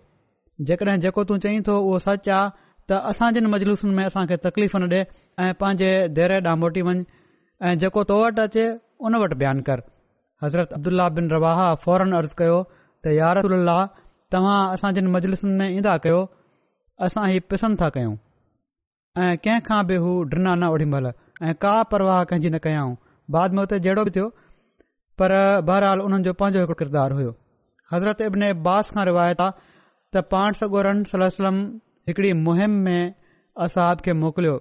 [0.66, 2.50] जेकॾहिं जेको तूं चईं थो उहो सच आहे
[2.88, 5.02] त असां जिन मजलूसनि में असां खे तकलीफ़ न ॾिए
[5.46, 7.02] ऐं पंहिंजे देरे ॾांहुं मोटी वञु
[7.68, 8.64] ऐं जेको तो वटि अचे
[9.10, 9.78] उन वटि बयानु कर
[10.44, 12.56] हज़रत अब्दुल्ल्ल्ल्ल्ला बिन रवाह फौरन अर्ज़ु कयो
[13.02, 13.70] त यारदल
[14.34, 16.18] तव्हां असां जिन मजलिसुनि में ईंदा कयो
[17.08, 18.14] असां हीउ पसंदि था कयूं
[19.24, 21.06] ऐं कंहिं खां बि हू डि॒ना न ओढीमल
[21.46, 22.92] ऐं का परवाह कंहिंजी न कयाऊं
[23.36, 24.26] बाद में हुते जहिड़ो बि थियो
[25.20, 25.36] पर
[25.70, 27.32] बहरहाल हुननि जो पंहिंजो हिकड़ो किरदारु हुयो
[27.94, 29.67] हज़रत अब्ने बास खां रिवायत आहे
[30.12, 31.56] त पाण सगोरन सलम वल्लम
[32.08, 33.14] हिकड़ी मुहिम में
[33.64, 34.54] असहब खे मोकिलियो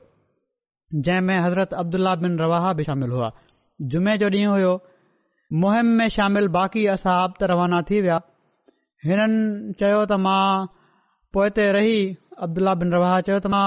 [1.08, 3.30] जंहिंमें हज़रत अब्दुल्ला बिन रवाहा बि शामिल हुआ
[3.94, 4.74] जुमे जो ॾींहुं हुयो
[5.64, 8.20] मुहिम में शामिल बाक़ी असांब त रवाना थी विया
[9.06, 10.66] हिननि चयो त मां
[11.38, 11.96] पोइ ते रही
[12.48, 13.66] अब्दुल्ला बिन रवाहा चयो त मां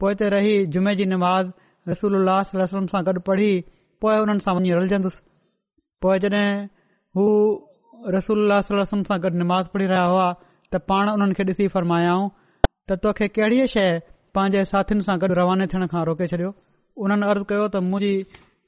[0.00, 1.52] पोइ ते रही जुमे जी निमाज़
[1.94, 2.14] रसूल
[2.62, 3.52] रसलम सां गॾु पढ़ी
[4.02, 5.20] पोइ हुननि सां वञी रलजंदुसि
[6.02, 6.46] पोइ जॾहिं
[7.18, 7.24] हू
[8.16, 10.28] रसूल सलमलम सां गॾु निमाज़ पढ़ी रहिया हुआ
[10.72, 12.26] त पाण उन्हनि खे ॾिसी फ़रमायाऊं
[12.88, 13.86] त तोखे कहिड़ी शइ
[14.34, 16.50] पंहिंजे साथियुनि सां गॾु रवाने थियण खां रोके छॾियो
[17.04, 18.12] उन्हनि अर्ज़ु कयो त मुंहिंजी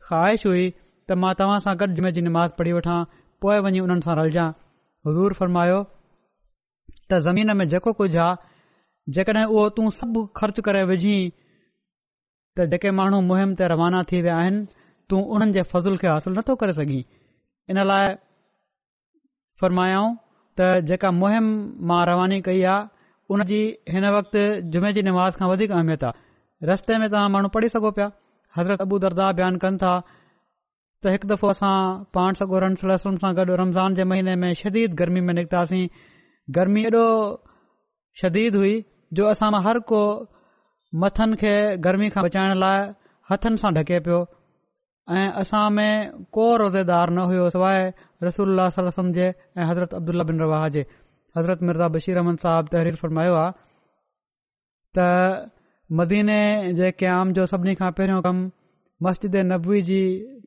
[0.06, 2.98] ख़्वाहिश हुई त मां तव्हां सां गॾु जुमे जी निमाज़ पढ़ी वठां
[3.42, 4.48] पोइ वञी उन्हनि सां
[5.06, 5.78] हज़ूर फ़रमायो
[7.06, 11.20] त ज़मीन में जेको कुझ आहे जेकॾहिं उहो तूं सभु ख़र्च करे विझीं
[12.56, 14.60] त जेके माण्हू मुहिम ते रवाना थी विया आहिनि
[15.10, 17.00] तू उन्हनि जे फज़ल खे हासिल नथो करे सघीं
[17.72, 18.14] इन लाइ
[19.62, 20.12] फ़रमायाऊं
[20.60, 21.46] त जेका मुहिम
[21.90, 22.88] मां रवानी कई आहे
[23.34, 23.60] उन जी
[23.92, 24.40] हिन वक़्ति
[24.72, 28.08] जुमे जी नमाज़ खां वधीक अहमियत आहे रस्ते में तव्हां माण्हू पढ़ी सघो पिया
[28.58, 31.72] हज़रत अबू दरदार बयानु कनि था त हिकु दफ़ो असां
[32.18, 35.84] पाण सॻोड़निसुनि सां गॾु रमज़ान जे महीने में शदीद गर्मी में निकितासीं
[36.58, 37.04] गर्मी ऐॾो
[38.22, 38.74] शदीद हुई
[39.20, 40.02] जो असां हर को
[41.06, 41.54] मथनि खे
[41.88, 42.86] गर्मी खां बचाइण लाइ
[43.32, 44.20] हथनि सां ढके पियो
[45.10, 47.88] ऐं असां में को रोज़ेदार न हुयो सवाइ
[48.22, 48.58] रसूल
[49.18, 49.24] जे
[49.58, 50.80] ऐं हज़रत अब्दुला बिन रवाह जे
[51.36, 53.50] हज़रत मिर्ज़ा बशीर अहमद साहब तहरीर फरमायो आहे
[54.98, 55.06] त
[56.00, 56.38] मदीने
[56.80, 58.46] जे क़याम जो सभिनी खां पहिरियों कमु
[59.08, 59.98] मस्जिद नबवी जी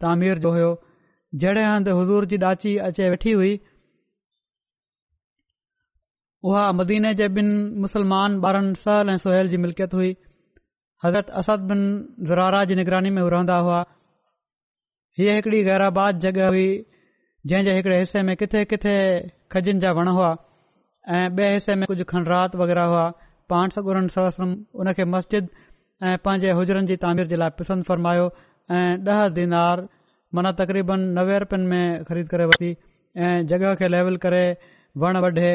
[0.06, 0.72] तामीर जो हुयो
[1.42, 3.54] जहिड़े हंधि हज़ूर जी ॾाची अचे वेठी हुई
[6.50, 10.16] उहा मदीने जे ॿिनि मुसलमान ॿारनि सहल ऐं सुहैल जी मिल्कियत हुई
[11.06, 11.84] हज़रत असद बिन
[12.32, 13.84] ज़रारा जी निगरानी में रहंदा हुआ
[15.18, 16.64] हीअ हिकड़ी गैराबाद जॻह हुई
[17.50, 18.94] जंहिंजे हिकिड़े हिसे में किथे किथे
[19.52, 20.32] खजिन जा वण हुआ
[21.20, 23.04] ऐं ॿिए हिसे में कुझु खंडरात वग़ैरह हुआ
[23.54, 25.48] पाण सॻो सरो सलम उन खे मस्जिद
[26.10, 28.26] ऐं पंहिंजे हुजुरनि जी तामीर जे लाइ पसंदि फ़र्मायो
[28.80, 29.82] ऐं ॾह दीनार
[30.40, 32.72] माना तक़रीबन नवे रुपियनि में ख़रीद करे वरिती
[33.28, 34.44] ऐं जॻह खे लैवल करे
[35.06, 35.50] वण वढे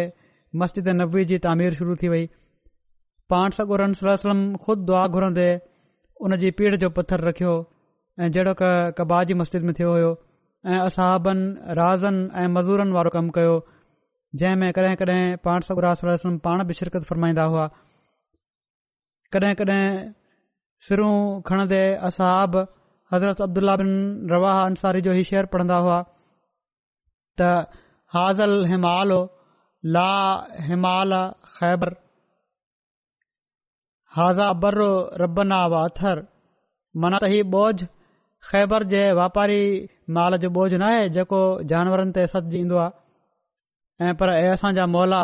[0.64, 2.23] मस्जिद ऐं जी तामीर शुरू थी वई
[3.35, 5.51] पाण सॻु सलम ख़ुदि दुआ घुरंदे
[6.29, 7.55] उनजी पीढ़ जो पथरु रखियो
[8.18, 8.53] ऐं जहिड़ो
[8.99, 10.09] कबा जी मस्जिद में थियो हुयो
[10.66, 13.55] ऐं असहाबनि राज़नि ऐं मज़ूरनि वारो कमु कयो
[14.42, 16.03] जंहिं में कॾहिं कॾहिं पाण सबुरास
[16.46, 17.66] पाण बि शिरकत फ़रमाईंदा हुआ
[19.37, 19.83] कॾहिं कॾहिं
[20.87, 21.16] सिरूं
[21.51, 22.57] खणंदे असहाब
[23.12, 23.90] हज़रत अब्दुला बिन
[24.35, 26.01] रवाह अंसारी जो ई शेर पढ़ंदा हुआ
[27.40, 27.53] त
[28.16, 29.20] हाज़ल हिमालो
[29.99, 30.11] ला
[30.68, 31.12] हिमाल
[31.55, 31.94] ख़ैबर
[34.18, 34.51] हाज़ा
[35.25, 36.27] रबना रब
[37.07, 37.87] नोझ
[38.48, 39.59] ख़ैबर जे वापारी
[40.18, 41.40] माल जो बोझ न आहे जेको
[41.72, 45.18] जानवरनि ते सचजी ईंदो आहे पर ऐं असांजा मौला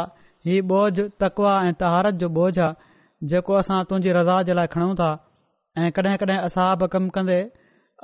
[0.48, 2.74] हीउ बोझ तकवा ऐं तहारत जो बोझ आहे
[3.32, 5.08] जेको असां तुंहिंजी रज़ा जे लाइ खणूं था
[5.84, 7.38] ऐं कॾहिं कडहिं असां बि कमु कंदे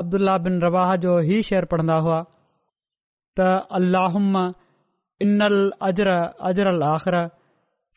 [0.03, 2.19] अब्दुल्ल्ला बिन रवाह जो ई शेर पढ़ंदा हुआ
[3.41, 4.35] त अल्लाहम
[5.27, 5.59] इनल
[5.91, 6.11] अजर
[6.53, 7.21] अजरल आख़िर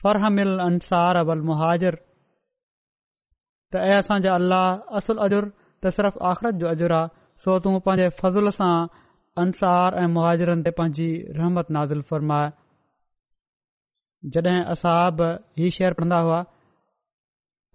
[0.04, 5.50] फ़रहमिल अंसार अबल मुहाजर त ऐं असांजा अल्लाह असुल अजर
[5.86, 7.10] त सिर्फ़ु आख़िर जो अजर आहे
[7.44, 8.74] सो तू पंहिंजे फज़ुल सां
[9.42, 12.48] अंसार ऐं मुहाजरनि ते पंहिंजी रहमत नाज़ुल फ़रमाए
[14.34, 15.30] जॾहिं असां ही
[15.62, 16.40] हीउ शेअर पढ़ंदा हुआ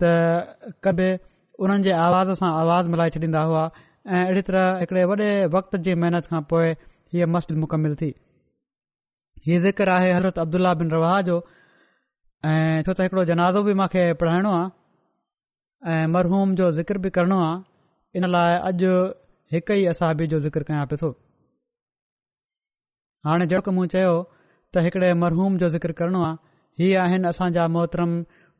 [0.02, 1.08] त कॿे
[1.62, 3.62] उन्हनि जे आवाज़ सां आवाज़ मिलाए छॾींदा हुआ
[4.16, 6.68] ऐं अहिड़ी तरह हिकड़े वॾे वक़्त जी महिनत खां पोइ
[7.14, 8.10] हीअ मस्जिद मुकमिल थी
[9.48, 14.04] हीउ ज़िक्र आहे हज़रत अब्दुल्ला बिन रवाह जो ऐं छो त हिकड़ो जनाज़ो बि मूंखे
[14.20, 14.70] पढ़ाइणो आहे
[15.96, 17.58] ऐं मरहूम जो ज़िक्र बि करणो आहे
[18.18, 18.92] इन लाइ अॼु
[19.54, 21.10] हिकु ई असाबी जो ज़िक्र कयां पियो थो
[23.28, 24.14] हाणे जेको मूं चयो
[24.72, 26.36] त हिकिड़े मरहूम जो ज़िक्र करणो आहे
[26.82, 28.12] हीअ आहिनि असांजा मोहतरम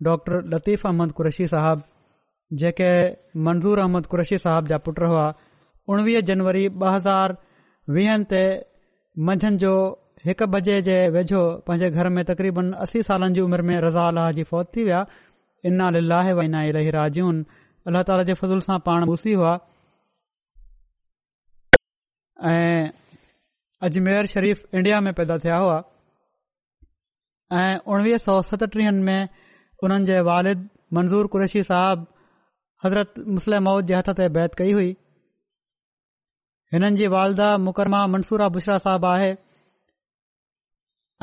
[0.09, 2.91] डॉक्टर लतीफ़ अहमद कुरेशी साहिबु जेके
[3.49, 5.27] मंज़ूर अहमद कुरेशी साहिब जा पुट हुआ
[5.95, 7.37] उणिवीह जनवरी ॿ हज़ार
[7.97, 8.43] वीहनि ते
[9.31, 9.75] मंझंदि जो
[10.31, 14.31] हिकु बजे जे वेझो पंहिंजे घर में तक़रीबन असी सालनि जी उमिरि में रज़ा अलाह
[14.41, 15.01] जी फौत थी विया
[15.73, 15.81] इन
[16.15, 19.53] लाहे वीना इलाही राजियुनि अल ताला जे फज़ूल सां पाण घुसी हुआ
[22.51, 22.91] ऐं
[23.89, 25.79] अजमेर शरीफ़ इंडिया में पैदा थिया हुआ
[27.63, 29.23] ऐं उणवीह सौ सतटीह में
[29.83, 32.07] हुननि जे वालद मंज़ूर कुरैशी साहिब
[32.85, 34.93] हज़रत मुसल माउद जे हथ ते बैद कई हुई
[36.75, 39.33] हिननि जी वालदा मुकरमा मंसूरा बुश्रा साहिब आहे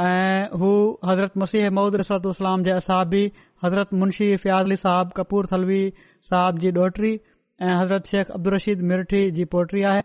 [0.05, 0.71] ऐं हू
[1.09, 3.21] हज़रत मसीह मूद रसलाम जे असहबी
[3.65, 5.79] हज़रत मुंशी फियाज़ कपूर थलवी
[6.29, 7.09] صاحب जी ॾोहिटरी
[7.65, 10.01] ऐं हज़रत शेख अब्दुल रशीद मिर्ठी जी पोटरी आहे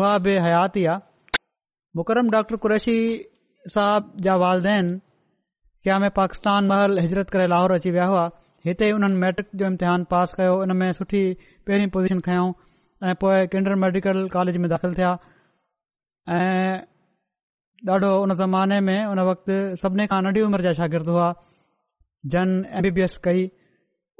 [0.00, 1.38] उहा बि हयाती आहे
[2.00, 2.96] मुकरम डॉ कुशी
[3.76, 4.92] साहब जा वालदेन
[5.86, 8.24] क्यामे पाकिस्तान महल हिजरत करे लाहौर अची विया हुआ
[8.68, 11.22] हिते ई हुननि मेट्रिक जो इम्तिहान पास कयो उन में सुठी
[11.68, 12.52] पहिरीं पोज़ीशन खयों
[13.10, 15.12] ऐं पोए किंडर मेडिकल कॉलेज में दाख़िल थिया
[16.36, 16.76] ऐं
[17.94, 21.30] ॾाढो उन ज़माने में उन वक़्तु सभिनी खां नंढी उमिरि जा शागिर्दु हुआ
[22.34, 23.42] जन एम बी बी एस कई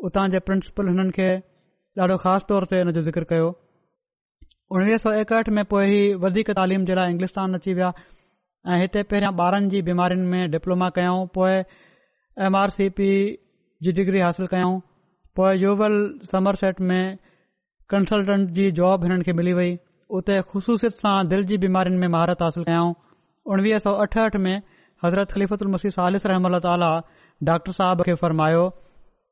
[0.08, 1.26] उतां जे प्रिंसिपल हुननि खे
[2.00, 3.48] ॾाढो ख़ासि तौर ते हिन जो ज़िकर कयो
[4.76, 7.90] उणिवीह सौ एकहठि में पोइ ई वधीक तालीम जे लाइ इंग्लिस्तान अची विया
[8.74, 11.54] ऐं हिते पहिरियों ॿारनि जी बीमारियुनि में डिप्लोमा कयऊं पोए
[12.48, 13.10] एम आर सी पी
[13.86, 14.78] जी डिग्री हासिल कयऊं
[15.40, 15.96] पोए यूवल
[16.32, 17.04] समर सेट में
[17.94, 19.72] कंसल्टेंट जी जॉब हिननि खे मिली वई
[20.20, 22.92] उते ख़ुशूसियत सां दिलि जी बीमारियुनि में महारत हासिल कयऊं
[23.54, 24.54] उणिवीह सौ अठहठि में
[25.04, 26.90] हज़रत ख़लीफ़त मसीफ़ सालिस रहमल ताली
[27.52, 28.66] डॉक्टर साहब खे फ़रमायो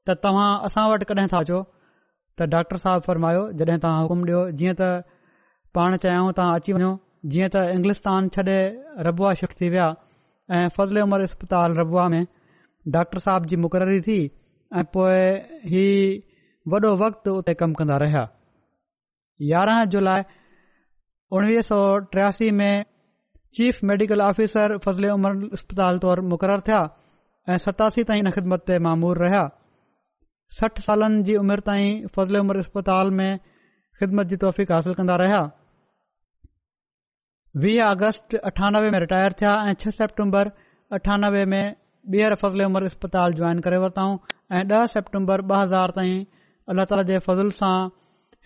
[0.08, 1.60] त तव्हां असां वटि कॾहिं था अचो
[2.38, 4.88] त डॉक्टर साहिबु फरमायो जॾहिं तव्हां हुकुम ॾियो जीअं त
[5.76, 6.92] पाण चाहियां तव्हां अची वञो
[7.32, 8.00] जीअं त इंग्लिश
[8.36, 8.56] छॾे
[9.08, 9.88] रबुआ शिफ्ट थी विया
[10.56, 12.24] ऐं फज़िले उमर इस्पताल रबुआ में
[12.96, 14.18] डॉक्टर साहिब जी मुक़ररी थी
[14.80, 15.20] ऐं पोए
[15.82, 15.86] ई
[16.72, 18.24] वॾो वक़्तु उते कमु कंदा रहिया
[19.52, 20.22] यारहां जुलाई
[21.36, 21.80] उणिवीह सौ
[22.14, 22.72] टियासी में
[23.56, 26.80] chief medical officer Fazal Umar अस्पताल तौर मुक़ररु थिया
[27.52, 29.46] ऐं सतासी ताईं ख़िदमत ते मामूर रहिया
[30.58, 33.28] सठ सालनि जी उमिरि ताईं फज़िले उमर इस्पताल में
[33.98, 35.42] ख़िदमत जी तौफ़ीक़ हासिल कंदा रहिया
[37.64, 40.50] वीह अगस्त अठानवे में रिटायर थिया ऐं छह सेप्टेंबर
[40.98, 41.62] अठानवे में
[42.16, 44.16] ॿीहर फज़िले उमर इस्पताल जॉइन करे वरिताऊं
[44.58, 46.18] ऐं ॾह सेप्टेंबर ब॒ हज़ार ताईं
[46.74, 47.74] अल्ला ताला जे फज़ल सां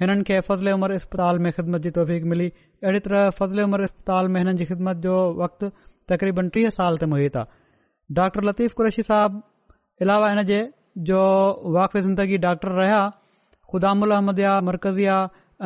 [0.03, 2.47] हिननि खे फज़िले उमर इस्पताल में ख़िदमत जी तौफ़ी मिली
[2.85, 5.71] अहिड़ी तरह फज़िले उमिर इस्पताल में हिन जी ख़िदमत जो वक़्तु
[6.12, 7.47] तकरीबन टीह साल ताईं मुता
[8.19, 9.43] डॉर लतीफ़ कुरेशी साहिब
[10.07, 10.61] इलावा हिन जे
[10.98, 11.20] जो
[11.74, 12.98] واقف ज़िंदगी डॉक्टर रहिया
[13.72, 15.14] خدام उलहमिया मरकज़िया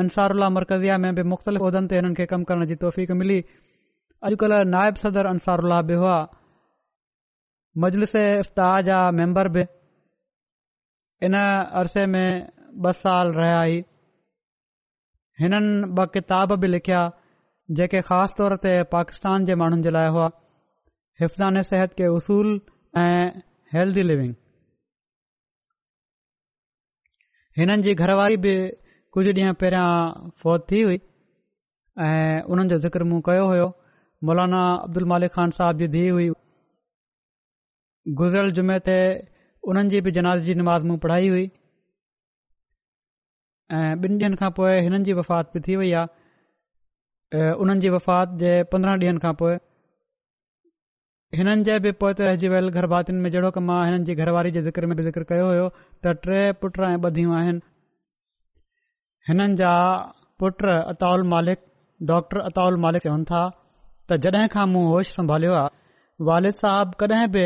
[0.02, 3.40] अंसार उल्ला मरकज़िया में बि मुख़्तलिफ़ उहिदनि ते हिननि खे कमु करण जी तौफ़ मिली
[4.28, 6.16] अॼुकल्ह नाइब सदर صدر बि हुआ
[7.84, 9.62] मजलिस इफ़्ताह जा मैम्बर बि
[11.26, 12.48] इन अरसे में
[12.84, 13.82] ॿ साल रहिया आई
[15.40, 17.02] हिननि ॿ किताब बि लिखिया
[17.78, 20.30] जेके ख़ासि तौर ते पाकिस्तान जे माण्हुनि जे लाइ हुआ
[21.20, 22.60] हिफान सिहत खे उसूल
[22.98, 23.28] ऐं
[23.74, 24.34] हैल्दी लिविंग
[27.58, 28.50] हिननि जी घरवारी बि
[29.14, 29.94] कुझु ॾींहं पहिरियां
[30.40, 30.98] फ़ौत थी हुई
[32.08, 33.64] ऐं उन्हनि जो ज़िकर मूं कयो हुयो
[34.28, 36.28] मौलाना अब्दुल मालिक ख़ान साहब जी धीउ हुई
[38.20, 38.96] गुज़िरियल जुमे ते
[39.70, 41.44] हुननि जी बि जनाज़ जी नमाज़ मूं पढ़ाई हुई
[43.78, 48.38] ऐं ॿिनि ॾींहनि खां पोइ हिननि जी वफ़ात बि थी वई आहे उन्हनि जी वफ़ात
[48.44, 49.56] जे पंद्रहं ॾींहनि खां पोइ
[51.36, 52.86] हिननि जे बि पौते रहिजी वियल घर
[53.22, 55.66] में जहिड़ो कमु हिननि जी घरवारी जे ज़िक्र में ज़िक्र कयो हो
[56.04, 57.60] त टे पुट ऐं ॿधियूं आहिनि
[59.28, 59.72] हिननि जा
[60.42, 61.58] पुट अताउल मालिक
[62.10, 63.40] डॉक्टर अताउल मालिक चवनि था
[64.12, 67.42] त जॾहिं खां मूं होश संभालियो आहे वालिद साहब कड॒ बि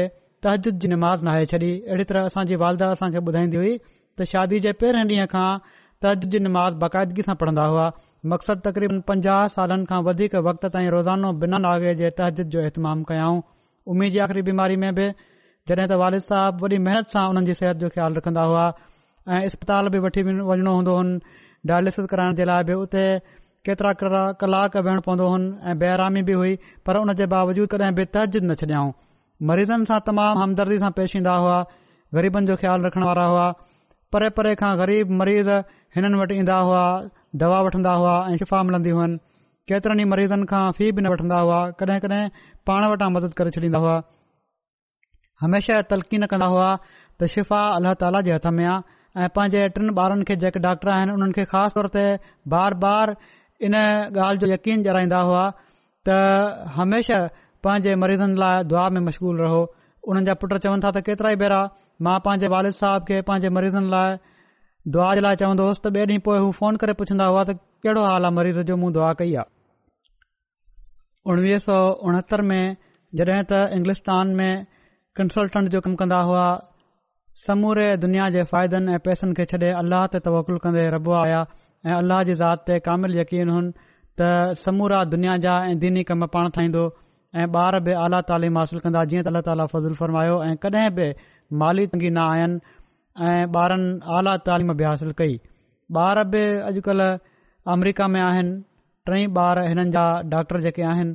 [0.48, 4.60] तहजद जी नमाज़ नाहे छॾी अहिड़ी तरह असांजी वालदा असां खे ॿुधाईंदी हुई त शादी
[4.68, 5.48] जे पहिरें ॾींहं खां
[6.06, 7.88] तहदजी नमाज़ बाक़ाइदगी सां पढ़ंदा हुआ
[8.34, 13.02] मक़सदु तक़रीबन पंजाह सालनि खां वधीक वक़्त ताईं रोज़ानो बिना नागे जे तहज़द जो इहतमाम
[13.12, 13.42] कयाऊं
[13.90, 15.06] उमिरि जी आख़िरी बीमारी में बि
[15.70, 18.66] जॾहिं त वालिद साहब वॾी महिनत सां हुननि जी सिहत जो ख़्यालु रखंदा हुआ
[19.36, 21.18] ऐं इस्पताल बि वठी वञणो हूंदो हुनि
[21.70, 23.02] डायलिस कराइण जे लाइ बि उते
[23.68, 23.92] केतिरा
[24.42, 26.54] कलाक विहणो पवंदो हुउनि ऐं बेरामी बि हुई
[26.86, 28.92] पर उन जे बावजूदि कॾहिं बि तहजीद न छॾियाऊं
[29.50, 31.58] मरीज़नि सां तमामु हमदर्दी सां पेश ईंदा हुआ
[32.20, 33.48] ग़रीबनि जो ख़्यालु रखण वारा हुआ
[34.14, 35.52] परे परे खां ग़रीब मरीज़
[35.98, 36.82] हिननि वटि ईंदा हुआ
[37.44, 39.18] दवा वठंदा हुआ ऐं शिफ़ा मिलंदी हुनि
[39.70, 42.22] केतिरनि ई मरीज़नि खां फ़ी बि न वठंदा हुआ कॾहिं कॾहिं
[42.68, 43.92] पाण वटां मदद करे छॾींदा हुआ
[45.42, 46.70] हमेशह तलक़ीन न कंदा हुआ
[47.18, 50.88] त शिफ़ा अलाह ताला जे हथ में आहे ऐं पंहिंजे टिनि ॿारनि खे जेके डॉक्टर
[50.96, 52.04] आहिनि उन्हनि खे ख़ासि तौर ते
[52.56, 53.14] बार बार
[53.68, 55.44] इन ॻाल्हि जो यकीन ॼाणाईंदा हुआ
[56.08, 56.18] त
[56.80, 57.26] हमेशह
[57.68, 59.62] पंहिंजे मरीज़न लाइ दुआ में मशगूल रहो
[60.10, 61.62] उन्हनि जा पुट चवनि था त केतिरा ई भेरा
[62.08, 64.18] मां पंहिंजे वालिद साहिब खे पंहिंजे मरीज़नि लाइ
[64.94, 67.52] दुआ जे लाइ चवंदो हुअसि त ॿिए ॾींहुं पो उहे फोन करे पुछंदा हुआ त
[67.86, 69.50] कहिड़ो हाल आहे मरीज़ जो मूं दुआ कई आहे
[71.32, 71.76] उणवीह सौ
[72.10, 72.74] उणहतरि में
[73.20, 74.64] जड॒हिं त इंग्लिस्तान में
[75.20, 76.46] कंसलटेंट जो कमु कंदा हुआ
[77.44, 81.44] समूरे दुनिया जे फ़ाइदनि ऐं पैसनि खे छॾे अलाह ते तवकुल कंदे रॿो आया
[81.86, 83.70] ऐं अल्लाह जी ज़ात ते कामिल यकीन हुनि
[84.18, 84.32] त
[84.66, 86.84] समूरा दुनिया जा ऐं दीनी कम पाण ठाहींदो
[87.40, 90.86] ऐं ॿार बि आला तालीम हासिल कंदा जीअं त अलाह ताला फज़ुल फरमायो ऐं कॾहिं
[90.98, 91.08] बि
[91.62, 92.80] माली तंगी न आयनि
[93.20, 93.72] ऐं ॿार
[94.18, 95.34] आला तइलीम बि हासिल कई
[96.00, 97.18] ॿार बि अॼुकल्ह
[97.72, 98.54] अमरीका में आहिनि
[99.06, 100.04] टई ॿार हिननि जा
[100.34, 101.14] डॉक्टर जेके आहिनि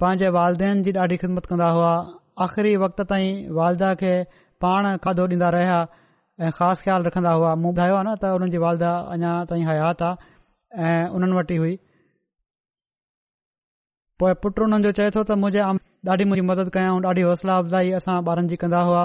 [0.00, 1.90] पंहिंजे वालदेन जी ॾाढी ख़िदमत कंदा हुआ
[2.46, 4.12] आख़िरी वक़्त ताईं वालदा खे
[4.64, 5.80] पाण खाधो ॾींदा रहिया
[6.40, 9.66] ऐं ख़ासि ख़्यालु रखंदा हुआ मूं ॿुधायो आहे न त हुननि जी वालदा अञा ताईं
[9.72, 11.76] हयात आहे ऐं उन्हनि वटि ई हुई
[14.46, 15.68] पुट हुननि जो चए थो त मुंहिंजे
[16.12, 19.04] ॾाढी मुंहिंजी मदद कयां ॾाढी हौसला अफ़जाई असां ॿारनि जी हुआ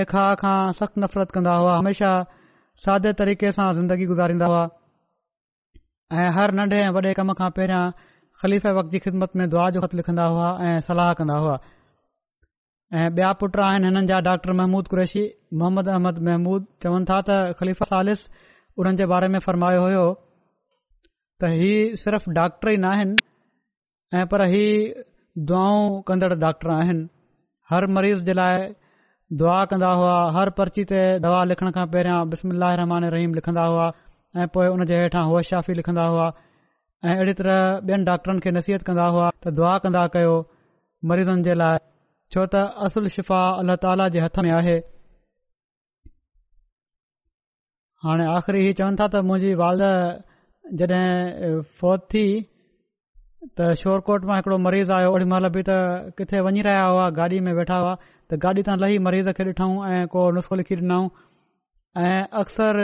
[0.00, 2.12] ॾेखार खां सख़्तु नफ़रत कंदा हुआ हमेशह
[2.84, 4.60] सादे तरीक़े सां ज़िंदगी गुज़ारींदा हुआ
[6.22, 7.82] ऐं हर नंढे ऐं वॾे कम खां पहिरियां
[8.42, 11.58] ख़लीफ़ वक़्त जी ख़िदमत में दुआ जो ख़त लिखंदा हुआ ऐं सलाह कंदा हुआ
[13.00, 15.24] ऐं ॿिया पुट आहिनि हिननि जा डॉक्टर महमूद कुरैशी
[15.62, 18.26] मोहम्मद अहमद महमूद चवनि था त खलीफ़ा सालिस
[18.80, 20.02] हुननि जे बारे में फ़रमायो हुयो
[21.06, 21.70] त ही
[22.04, 24.64] सिर्फ़ डॉक्टर ई न आहिनि ऐं पर ही
[25.50, 27.06] दुआऊं कंदड़ डॉक्टर आहिनि
[27.72, 28.72] हर मरीज़ जे लाइ
[29.40, 33.84] दुआ कंदा हुआ हर पर्ची ते दवा लिखण खां पहिरियां बस्म रहमान रहीम लिखंदा हुआ
[34.42, 36.26] ऐं पोएं हुन जे हेठां होश शाफ़ी लिखंदा हुआ
[37.04, 40.34] ऐं अहिड़ी तरह ॿियनि डॉक्टरनि खे नसीहत कंदा हुआ त दुआ कंदा कयो
[41.12, 41.80] मरीज़नि जे लाइ
[42.36, 44.76] छो त असुल शिफ़ा अलाह ताला जे हथ में आहे
[48.06, 49.86] हाणे आख़िरी इहे चवनि था त मुंहिंजी वाल
[50.82, 52.26] जॾहिं फौत थी
[53.42, 55.78] त शोरकोट मां हिकिड़ो मरीज़ आयो ओॾी महिल बि त
[56.18, 57.94] किथे वञी रहिया हुआ गाॾी में वेठा हुआ
[58.32, 61.08] त गाॾी तां लही मरीज़ खे ॾिठूं ऐं को नुस्ख़ो लिखी ॾिनऊं
[62.02, 62.78] ऐं अक्सर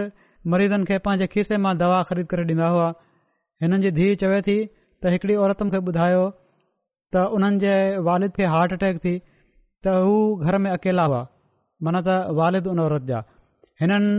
[0.54, 2.88] मरीज़नि खे पंहिंजे खीसे मां दवा ख़रीद करे ॾींदा हुआ
[3.62, 6.26] हिननि जी धीउ चवे थी त हिकड़ी औरत खे ॿुधायो
[7.14, 7.74] त उन्हनि जे
[8.12, 11.22] वालिद खे हार्ट अटैक थी त हू घर में अकेला हुआ
[11.90, 13.22] मन त वालिद उन औरत जा
[13.84, 14.14] हिननि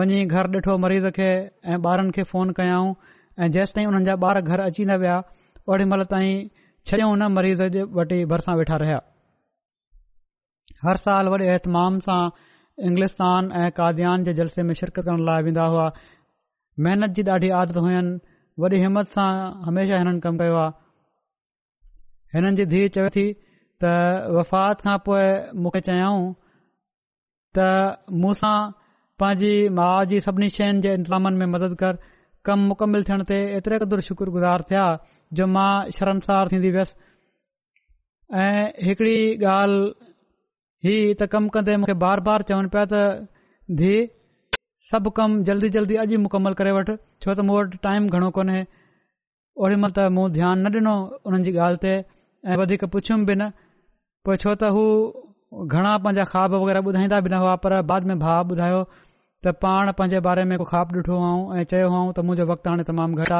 [0.00, 2.94] वञी घर ॾिठो मरीज़ खे ऐं ॿारनि खे फ़ोन कयाऊं
[3.44, 5.20] ऐं जेसि ताईं हुननि जा ॿार घर अची न विया
[5.72, 6.36] ओॾी महिल ताईं
[6.88, 8.98] छॾियूं हुन मरीज़ जे वटि ई भरिसां वेठा रहिया
[10.84, 12.18] हर साल वॾे ऐतमाम सां
[12.88, 13.14] इंग्लिश
[13.62, 15.86] ऐं काद्यान जे जलसे में शिरकत करण लाइ वेंदा हुआ
[16.86, 18.04] महिनत जी ॾाढी आदत हुयूं
[18.66, 19.28] वॾी हिमथ सां
[19.68, 20.76] हमेशा हिननि कमु कयो आहे
[22.36, 23.96] हिननि जी धीउ चवे थी त
[24.38, 25.26] वफ़ात खां पोइ
[25.64, 26.22] मूंखे चयाऊं
[27.58, 27.68] त
[28.26, 28.56] मूसां
[29.24, 29.52] पांजी
[29.82, 32.00] माउ जी सभिनी शयुनि जे इंतज़ामनि में मदद कर
[32.50, 34.86] कमु मुकमिल थियण ते एतिरे शुक्रगुज़ार थिया
[35.34, 36.94] जो मां शर्मसार थींदी वयसि
[38.42, 39.14] ऐं हिकड़ी
[39.54, 43.28] ॻाल्हि हीउ त कमु कंदे मूंखे बार बार चवनि पिया त
[43.80, 44.04] धीउ
[44.90, 48.28] सभु कम जल्दी जल्दी अॼु ई मुकमल करे वठि छो त मूं वटि टाइम घणो
[48.38, 48.60] कोन्हे
[49.62, 50.94] ओॾी महिल त मूं ध्यानु न ॾिनो
[51.30, 51.94] हुननि जी ॻाल्हि ते
[52.50, 53.50] ऐं वधीक पुछियुमि बि न
[54.26, 54.84] पोइ छो त हू
[55.74, 59.92] घणा पंहिंजा ख्वाब वग़ैरह ॿुधाईंदा बि न हुआ पर बाद में भाउ ॿुधायो त पाण
[60.00, 63.38] पंहिंजे बारे में ख़्वाबु ॾिठो हुओ ऐं चयो हुओ त मुंहिंजो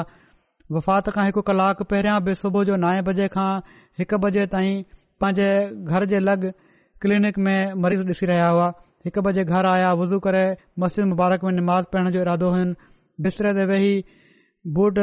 [0.75, 3.51] वफ़ात खां खां हिकु कलाक पहिरियां बि सुबुह जो नवे बजे खां
[4.01, 4.81] हिकु बजे ताईं
[5.23, 5.49] पंहिंजे
[5.93, 6.49] घर जे लॻ
[7.05, 8.67] क्लिनिक में मरीज़ ॾिसी रहिया हुआ
[9.07, 10.43] हिकु बजे घर आया वज़ू करे
[10.85, 12.75] मस्जिद मुबारक में निमाज़ पढ़ण जो इरादो हुइनि
[13.27, 13.95] बिस्तरे ते वेही
[14.79, 15.01] बूट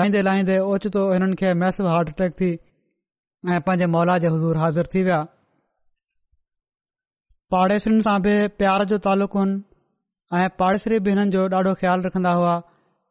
[0.00, 4.92] लाहींदे लाहींदे ओचितो हिननि खे मैस हार्ट अटैक थी ऐं पंहिंजे मौला जे हज़ूर हाज़िर
[4.94, 5.22] थी विया
[7.56, 9.58] पाड़ेसिरी तां बि प्यार जो तालुक़ु हुनि
[10.42, 12.54] ऐं पाड़ेसरी बि हिननि जो ॾाढो ख़्यालु रखन्दा हुआ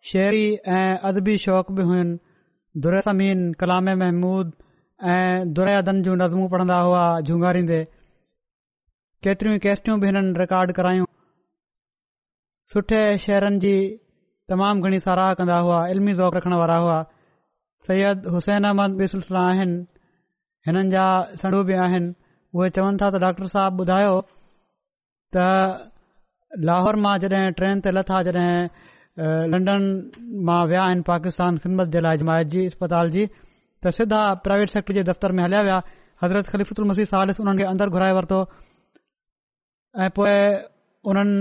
[0.08, 0.42] शहरी
[0.72, 4.50] ऐं अदबी शौक़ बि हुइनि समीन कलाम महमूद
[5.14, 7.80] ऐं दुरैदन जूं नज़्मूं पढ़ंदा हुआ झूंगारिंदे
[9.28, 11.08] केतिरियूं केस्टियूं बि हिननि रिकॉर्ड करायूं
[12.74, 13.74] सुठे शहरनि जी
[14.54, 17.00] तमामु घणी साराह कंदा हुआ इल्मी ज़ौक़ रखण वारा हुआ
[17.88, 19.80] सैयद हुसैन अहमद बिसला आहिनि
[20.68, 21.08] हिननि जा
[21.46, 22.14] सड़ू बि आहिनि
[22.56, 24.14] उहे चवनि था त डॉक्टर साहिब ॿुधायो
[25.38, 25.50] त
[26.70, 28.60] लाहौर मां जॾहिं ट्रेन ते लथा जॾहिं
[29.20, 29.84] लंडन
[30.48, 31.58] मां विया आहिनि पाकिस्तान
[31.94, 33.26] जे लाइ जमायत जी अस्पताल जी
[33.84, 35.78] त सिधा प्राइवेट सेक्टर जे दफ़्तर में हलिया विया
[36.24, 38.40] हज़रत ख़लीफ़ीह सालिस हुननि खे अंदरि घुराए वरितो
[40.04, 40.40] ऐं पोए
[41.10, 41.38] उन्हनि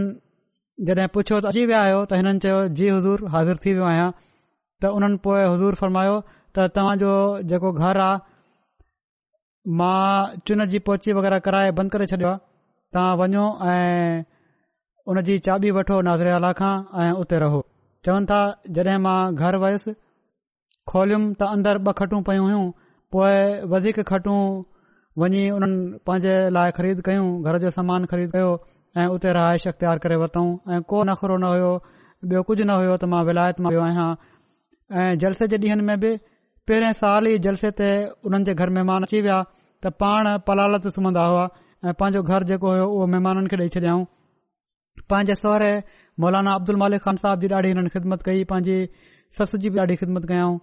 [0.87, 4.09] जॾहिं पुछियो त अची विया आहियो त हिननि चयो जी हज़ूर हाज़िर थी वियो आहियां
[4.14, 6.14] त हुननि पोए हुज़ूर फ़रमायो
[6.55, 7.12] त तव्हांजो
[7.51, 8.22] जेको घर आहे
[9.79, 12.39] मां चुन जी पोची वग़ैरह कराए बंदि करे छॾियो आहे
[12.95, 14.22] तव्हां वञो ऐं
[15.13, 16.71] उन जी चाबी वठो नादरे आला खां
[17.05, 17.59] ऐं उते रहो
[18.09, 18.39] चवनि था
[18.77, 19.93] जॾहिं मां घर वयुसि
[20.93, 22.63] खोलियुमि त अंदर ॿ खटूं पयूं हुयूं
[23.17, 23.43] पोए
[23.73, 24.37] वधीक खटूं
[25.25, 28.55] वञी हुननि पांजे लाइ ख़रीद कयूं घर जो सामान ख़रीद कयो
[29.03, 30.47] ऐं उते रहाइश अख़्तियार करे वरितऊं
[30.77, 31.71] ऐं को नख़रो न हुयो
[32.31, 36.01] ॿियो कुझ न हुयो त मां विलायत मां आयो आहियां ऐं जलसे जे ॾींहंनि में
[36.07, 36.15] बि
[36.69, 37.93] पहिरियों साल ई जलसे ते
[38.31, 41.45] हुननि जे घर महिमान अची विया त पाण पलालत सुम्हंदा हुआ
[41.87, 44.05] ऐं पंहिंजो घर जेको हो महिमाननि खे ॾेई छॾियाऊं
[45.13, 45.71] पंहिंजे सहुरे
[46.25, 48.77] मौलाना अब्दुल मालिक ख़ान साहब जी ॾाढी हिननि ख़िदमत कई पंहिंजी
[49.39, 50.57] सस जी बि ॾाढी ख़िदमत कयाऊं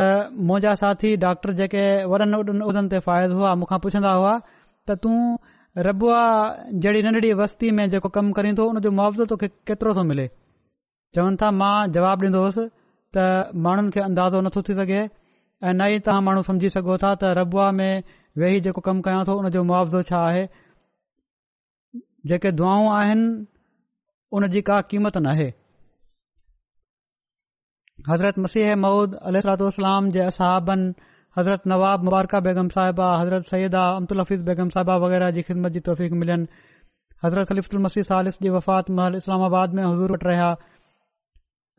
[0.51, 1.83] मुंहिंजा साथी डॉक्टर जेके
[2.13, 4.35] वॾनि वॾनि उॾनि ते फ़ाइदो हुआ मूंखां पुछंदा हुआ
[4.91, 5.13] त तू
[5.89, 6.21] रबुआ
[6.85, 10.29] जहिड़ी नंढड़ी वस्ती में जेको कमु करे थो उन मुआवज़ो तोखे केतिरो थो मिले
[11.19, 12.69] चवनि था मां जवाब ॾींदो होसि
[13.17, 13.27] त
[13.69, 17.33] माण्हुनि खे अंदाज़ो नथो थी सघे ऐं न ई तव्हां माण्हू सम्झी सघो था त
[17.41, 17.93] रबुआ में
[18.39, 20.45] वेही जेको कमु कयां थो हुनजो मुआवज़ो छा आहे
[22.33, 23.25] जेके दुआऊं आहिनि
[24.39, 25.47] उन जी का क़ीमत नाहे
[28.09, 30.83] हज़रत मसीह मूद अलतलाम जे सहााबन
[31.39, 35.81] हज़रत नवाब मुबारका बेगम साहिबा हज़रत सईदा अम्तुल हफ़ीज़ बेगम साहिबा वग़ैरह जी ख़िदमत जी
[35.89, 36.47] तौफ़ीक़ मिलियन
[37.25, 40.51] हज़रत मसीह सालिस जी वफ़ात महल इस्लामाबाद में हज़ूर वटि रहिया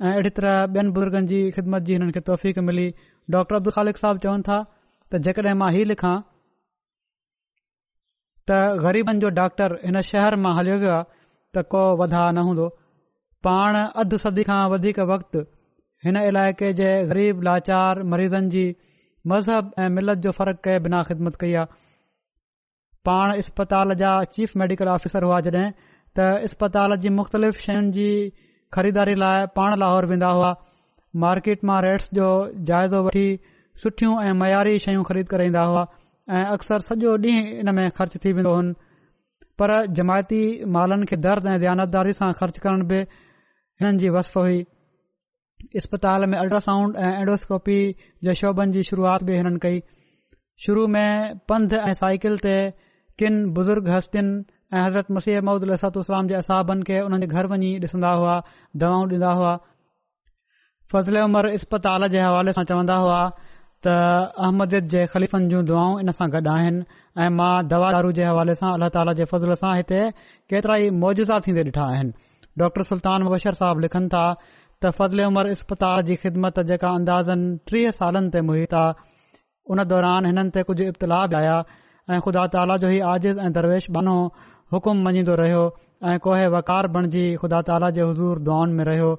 [0.02, 2.88] ऐं अहिड़ी तरह ॿियनि बुज़ुर्गनि जी ख़िदमत जी हिननि खे तौफ़ीक़ मिली
[3.38, 4.60] डॉक्टर अब्दुल ख़ालिक़ साहब चवनि था
[5.12, 6.14] त जेकॾहिं मां हीउ लिखां
[8.50, 11.04] त ग़रीबन जो डॉक्टर हिन शहर मां हलियो वियो आहे
[11.56, 12.68] त को वधा न हूंदो
[13.48, 15.44] पाण अधु सदी खां वधीक वक़्तु
[16.08, 18.64] हिन इलाइक़े जे ग़रीब लाचार मरीज़नि जी
[19.34, 21.80] मज़हब ऐं मिलत जो फ़र्क़ु के बिना ख़िदमत कई आहे
[23.10, 25.72] पाण इस्पताल जा चीफ मेडिकल ऑफिसर हुआ जड॒हिं
[26.20, 28.08] त इस्पताल जी मुख़्तलिफ़ शयुनि जी
[28.78, 30.52] ख़रीदारी लाइ पाण लाहौर वेंदा हुआ
[31.26, 32.28] मार्केट मां रेट्स जो
[32.72, 33.26] जाइज़ो वठी
[33.86, 35.86] सुठियूं ऐं मयारी शयूं ख़रीद करे ईंदा हुआ
[36.38, 38.68] ऐं अक्सर सॼो ॾींहुं इन में ख़र्च थी वेंदो हुन
[39.60, 40.38] पर जमायती
[40.76, 43.00] मालनि खे दर्द ऐं दयानतदारी सां ख़र्च करण बि
[43.82, 44.62] हिननि जी वस हुई
[45.82, 47.76] अस्पताल में अल्ट्रासाउंड ऐं एडोस्कोपी
[48.28, 49.84] जे शोभनि जी शुरुआत बि हिननि कई
[50.68, 51.04] शुरू में
[51.54, 52.56] पंध ऐं साइकिल ते
[53.24, 54.34] किन बुजुर्ग हस्तियुनि
[54.76, 58.40] ऐं हज़रत मसीह महमूदू उस्लाम जे असहाबनि खे हुन जे घर वञी ॾिसंदा हुआ
[58.86, 59.54] दवाऊं ॾींदा हुआ
[60.96, 63.20] फज़ल उमर अस्पताल जे हवाले सां चवंदा हुआ
[63.86, 63.92] त
[64.46, 66.82] अहमदियत जे ख़लीफ़नि जूं दुआऊं इन सां गॾु आहिनि
[67.18, 70.02] ऐं मां दवा दारू जे हवाले सां अलाह ताला जे फज़ल सां हिते
[70.54, 72.12] केतिरा ई मौजज़ा थींदे ॾिठा आहिनि
[72.64, 77.96] डॉक्टर सुल्तान मुबशर साहब लिखनि था त फज़ल उमर इस्पताल जी ख़िदमत जेका अंदाज़नि टीह
[78.04, 79.10] सालनि ते मुहित आहे
[79.76, 81.12] उन दौरान हिननि ते कुझु बि
[81.42, 81.58] आया
[82.12, 84.16] ऐं ख़ुदा ताला जो ई आज़िज़ ऐं दरवेश बानो
[84.78, 85.64] हुकुम मञींदो रहियो
[86.12, 89.12] ऐं कोहे वकार बणिजी ख़ुदा ताला जे हज़ूर दुआनि में रहियो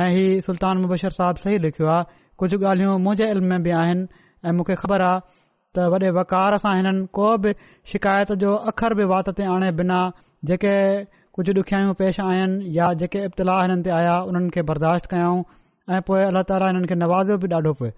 [0.00, 4.02] ऐं हीउ सुल्तान मुबशर साहब सही लिखियो आहे कुझु ॻाल्हियूं मुंहिंजे इल्म में बि आहिनि
[4.46, 5.20] ऐं मूंखे ख़बर आहे
[5.74, 7.50] त वॾे वकार सां हिननि को बि
[7.92, 9.98] शिकायत जो अख़र बि वात ते आणे बिना
[10.50, 10.74] जेके
[11.38, 15.40] कुझु ॾुखियाई पेश आयूं आहिनि या जेके इब्तलाह हिननि ते आया उन्हनि खे बर्दाश्त कयाऊं
[15.94, 17.96] ऐं पोए अला तालि हिननि खे नवाज़ियो बि ॾाढो पियो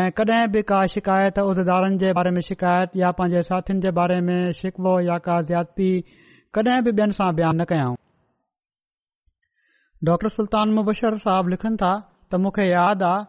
[0.00, 4.18] ऐं कड॒हिं बि का शिकायत उहिदेदारनि जे बारे में शिकायत या पंहिंजे साथीनि जे बारे
[4.28, 5.90] में शिकवो या का ज्यादि
[6.58, 7.96] कडहिं बि ॿियनि सां बयानु न कयाऊं
[10.10, 11.90] डॉक्टर सुल्तान मुबशर साहब लिखनि था
[12.32, 13.20] त मूंखे यादि आहे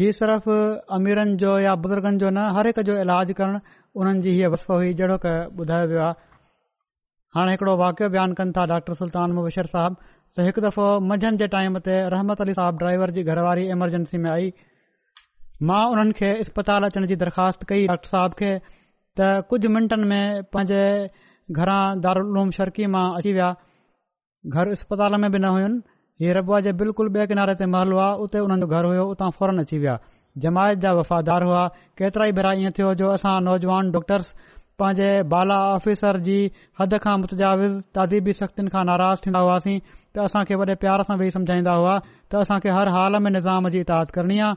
[0.00, 0.48] हीउ सिर्फ़
[0.94, 3.58] अमीरनि जो या बुज़ुर्गनि जो न हर हिक जो इलाज करणु
[4.00, 5.32] उन्हनि जी हीअ वसफ़ हुई जहिड़ो की
[5.62, 6.12] ॿुधायो वियो आहे
[7.36, 9.92] हाणे हिकड़ो वाकियो बयानु कनि था डॉक्टर सुल्तान मुबशर साहब
[10.36, 14.30] त हिकु दफ़ो मंझंदि जे टाइम ते रहमत अली साहब ड्राइवर जी घरवारी एमरजेंसी में
[14.34, 14.52] आई
[15.70, 20.24] मां उन्हनि खे इस्पताल अचण जी दरख़्वास्त कई डॉक्टर साहब खे त कुझु मिंटनि में
[20.56, 20.82] पंहिंजे
[21.60, 23.50] घरां दारालूम शर्की मां अची विया
[24.54, 25.80] घर इस्पताल में बि न हुयुनि
[26.20, 29.28] हीअ रबुआ जे बिल्कुलु ॿिए किनारे ते महल हुआ उते हुननि जो घर हुयो उतां
[29.38, 29.96] फौरन अची विया
[30.44, 31.64] जमायत जा वफ़ादार हुआ
[32.00, 34.30] केतिरा ई भेरा ईअं थियो जो असां नौजवान डॉक्टर्स
[34.82, 36.36] पंहिंजे बाला ऑफिसर जी
[36.82, 39.76] हद खां मुतजाविज़ तदीबी सख़्तियुनि खां नाराज़ थींदा हुआसीं
[40.16, 43.30] त असां खे वॾे प्यार सां वेही समझाईंदा हुआ त असां खे हर हाल में
[43.36, 44.50] निज़ाम जी इताद करणी आ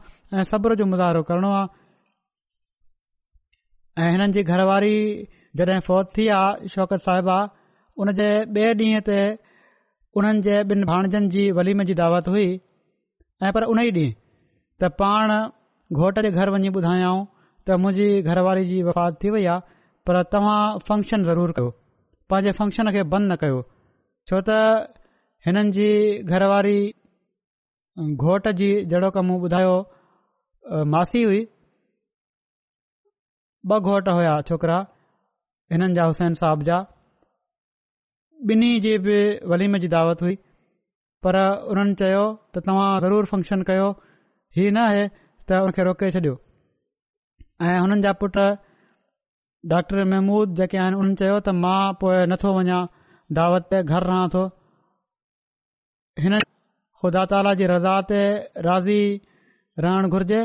[0.43, 1.68] ऐं सब्र जो मुज़ाहिरो करणो आहे
[4.05, 4.93] ऐं हिननि जी घर वारी
[5.91, 7.38] फौत थी आहे शौकत साहिबा
[8.03, 9.18] उन जे बे ॾींहं ते
[10.18, 12.45] उन्हनि जे ॿिनि भाणिजनि जी वलीम जी दावत हुई
[13.47, 14.16] ऐं पर उन ई ॾींहुं
[14.84, 15.34] त पाण
[15.99, 17.20] घोट जे घर वञी ॿुधायाऊं
[17.68, 19.60] त मुंहिंजी घरवारी जी वफ़ात थी वई आहे
[20.07, 21.70] पर तव्हां फंक्शन ज़रूरु कयो
[22.32, 23.62] पंहिंजे फंक्शन खे बंदि न कयो
[24.30, 24.57] छो त
[25.47, 25.89] हिननि जी
[26.34, 26.78] घरवारी
[28.26, 29.78] घोट जी जहिड़ो कमु ॿुधायो
[30.95, 31.41] मासी हुई
[33.76, 34.78] ॿ घोट हुया छोकिरा
[35.74, 36.86] हिननि जा हुसैन साहब जा
[38.48, 39.16] ॿिनी जी बि
[39.52, 40.36] वलीम जी दावत हुई
[41.26, 41.36] पर
[41.72, 42.22] उन्हनि चयो
[42.56, 43.88] त तव्हां ज़रूरु फंक्शन कयो
[44.58, 45.02] हीअ न आहे
[45.50, 46.36] त हुन रोके छॾियो
[47.72, 48.38] ऐं हुननि जा पुट
[49.74, 52.78] डॉक्टर महमूद जेके आहिनि उन्हनि चयो त मां पोइ नथो वञा
[53.40, 54.46] दावत ते घरु रहां थो
[56.24, 56.38] हिन
[57.04, 58.22] ख़ुदा ताला जी रज़ा ते
[58.70, 59.02] राज़ी
[59.84, 60.40] रहण घुर्जे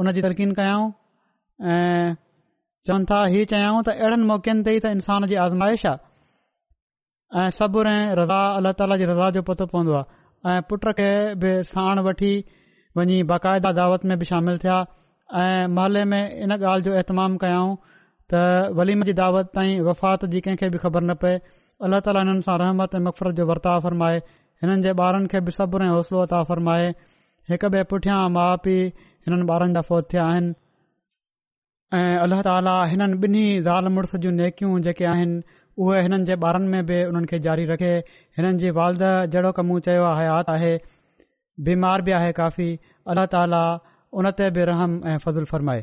[0.00, 0.88] उन जी तरकीन कयाऊं
[1.76, 2.06] ऐं
[2.86, 6.12] चवनि था हीअ चयाऊं त अहिड़े मौकनि ते ई इंसान जी आज़माइश आहे
[7.40, 11.08] ऐं सभु ऐं रज़ा अलाह ताला जी रज़ा जो पतो पवंदो आहे ऐं पुट खे
[11.42, 12.32] बि साण वठी
[12.96, 14.76] वञी बाक़ायदा दावत में बि शामिल थिया
[15.42, 17.74] ऐं महले में इन ॻाल्हि जो एहतमाम कयाऊं
[18.34, 18.42] त
[18.78, 21.34] वलीम जी दावत ताईं वफ़ात जी कंहिंखे बि ख़बर न पए
[21.88, 24.18] अलाह ताली हिननि सां रहमत ऐं मक़फ़त जो वर्ताव फ़रमाए
[24.66, 25.56] हिननि जे ॿारनि खे बि
[25.90, 26.86] हौसलो अता फ़रमाए
[27.54, 28.86] हिक ॿिए पुठियां माउ पीउ
[29.26, 30.54] हिननि ॿारनि जा फौत थिया आहिनि
[31.96, 35.10] ऐं अल्लाह ताला हिननि ज़ाल मुड़ुस जूं नेकियूं जेके
[35.82, 37.88] उहे हिननि जे ॿारनि में बि उन्हनि खे जारी रखे
[38.38, 39.02] हिननि जी वालद
[39.32, 40.72] जहिड़ो कमु चयो हयात आहे
[41.70, 42.68] बीमार बि आहे काफ़ी
[43.14, 43.64] अलाह ताला
[44.22, 45.82] उन ते बि रहम ऐं फज़ुलु फ़रमाए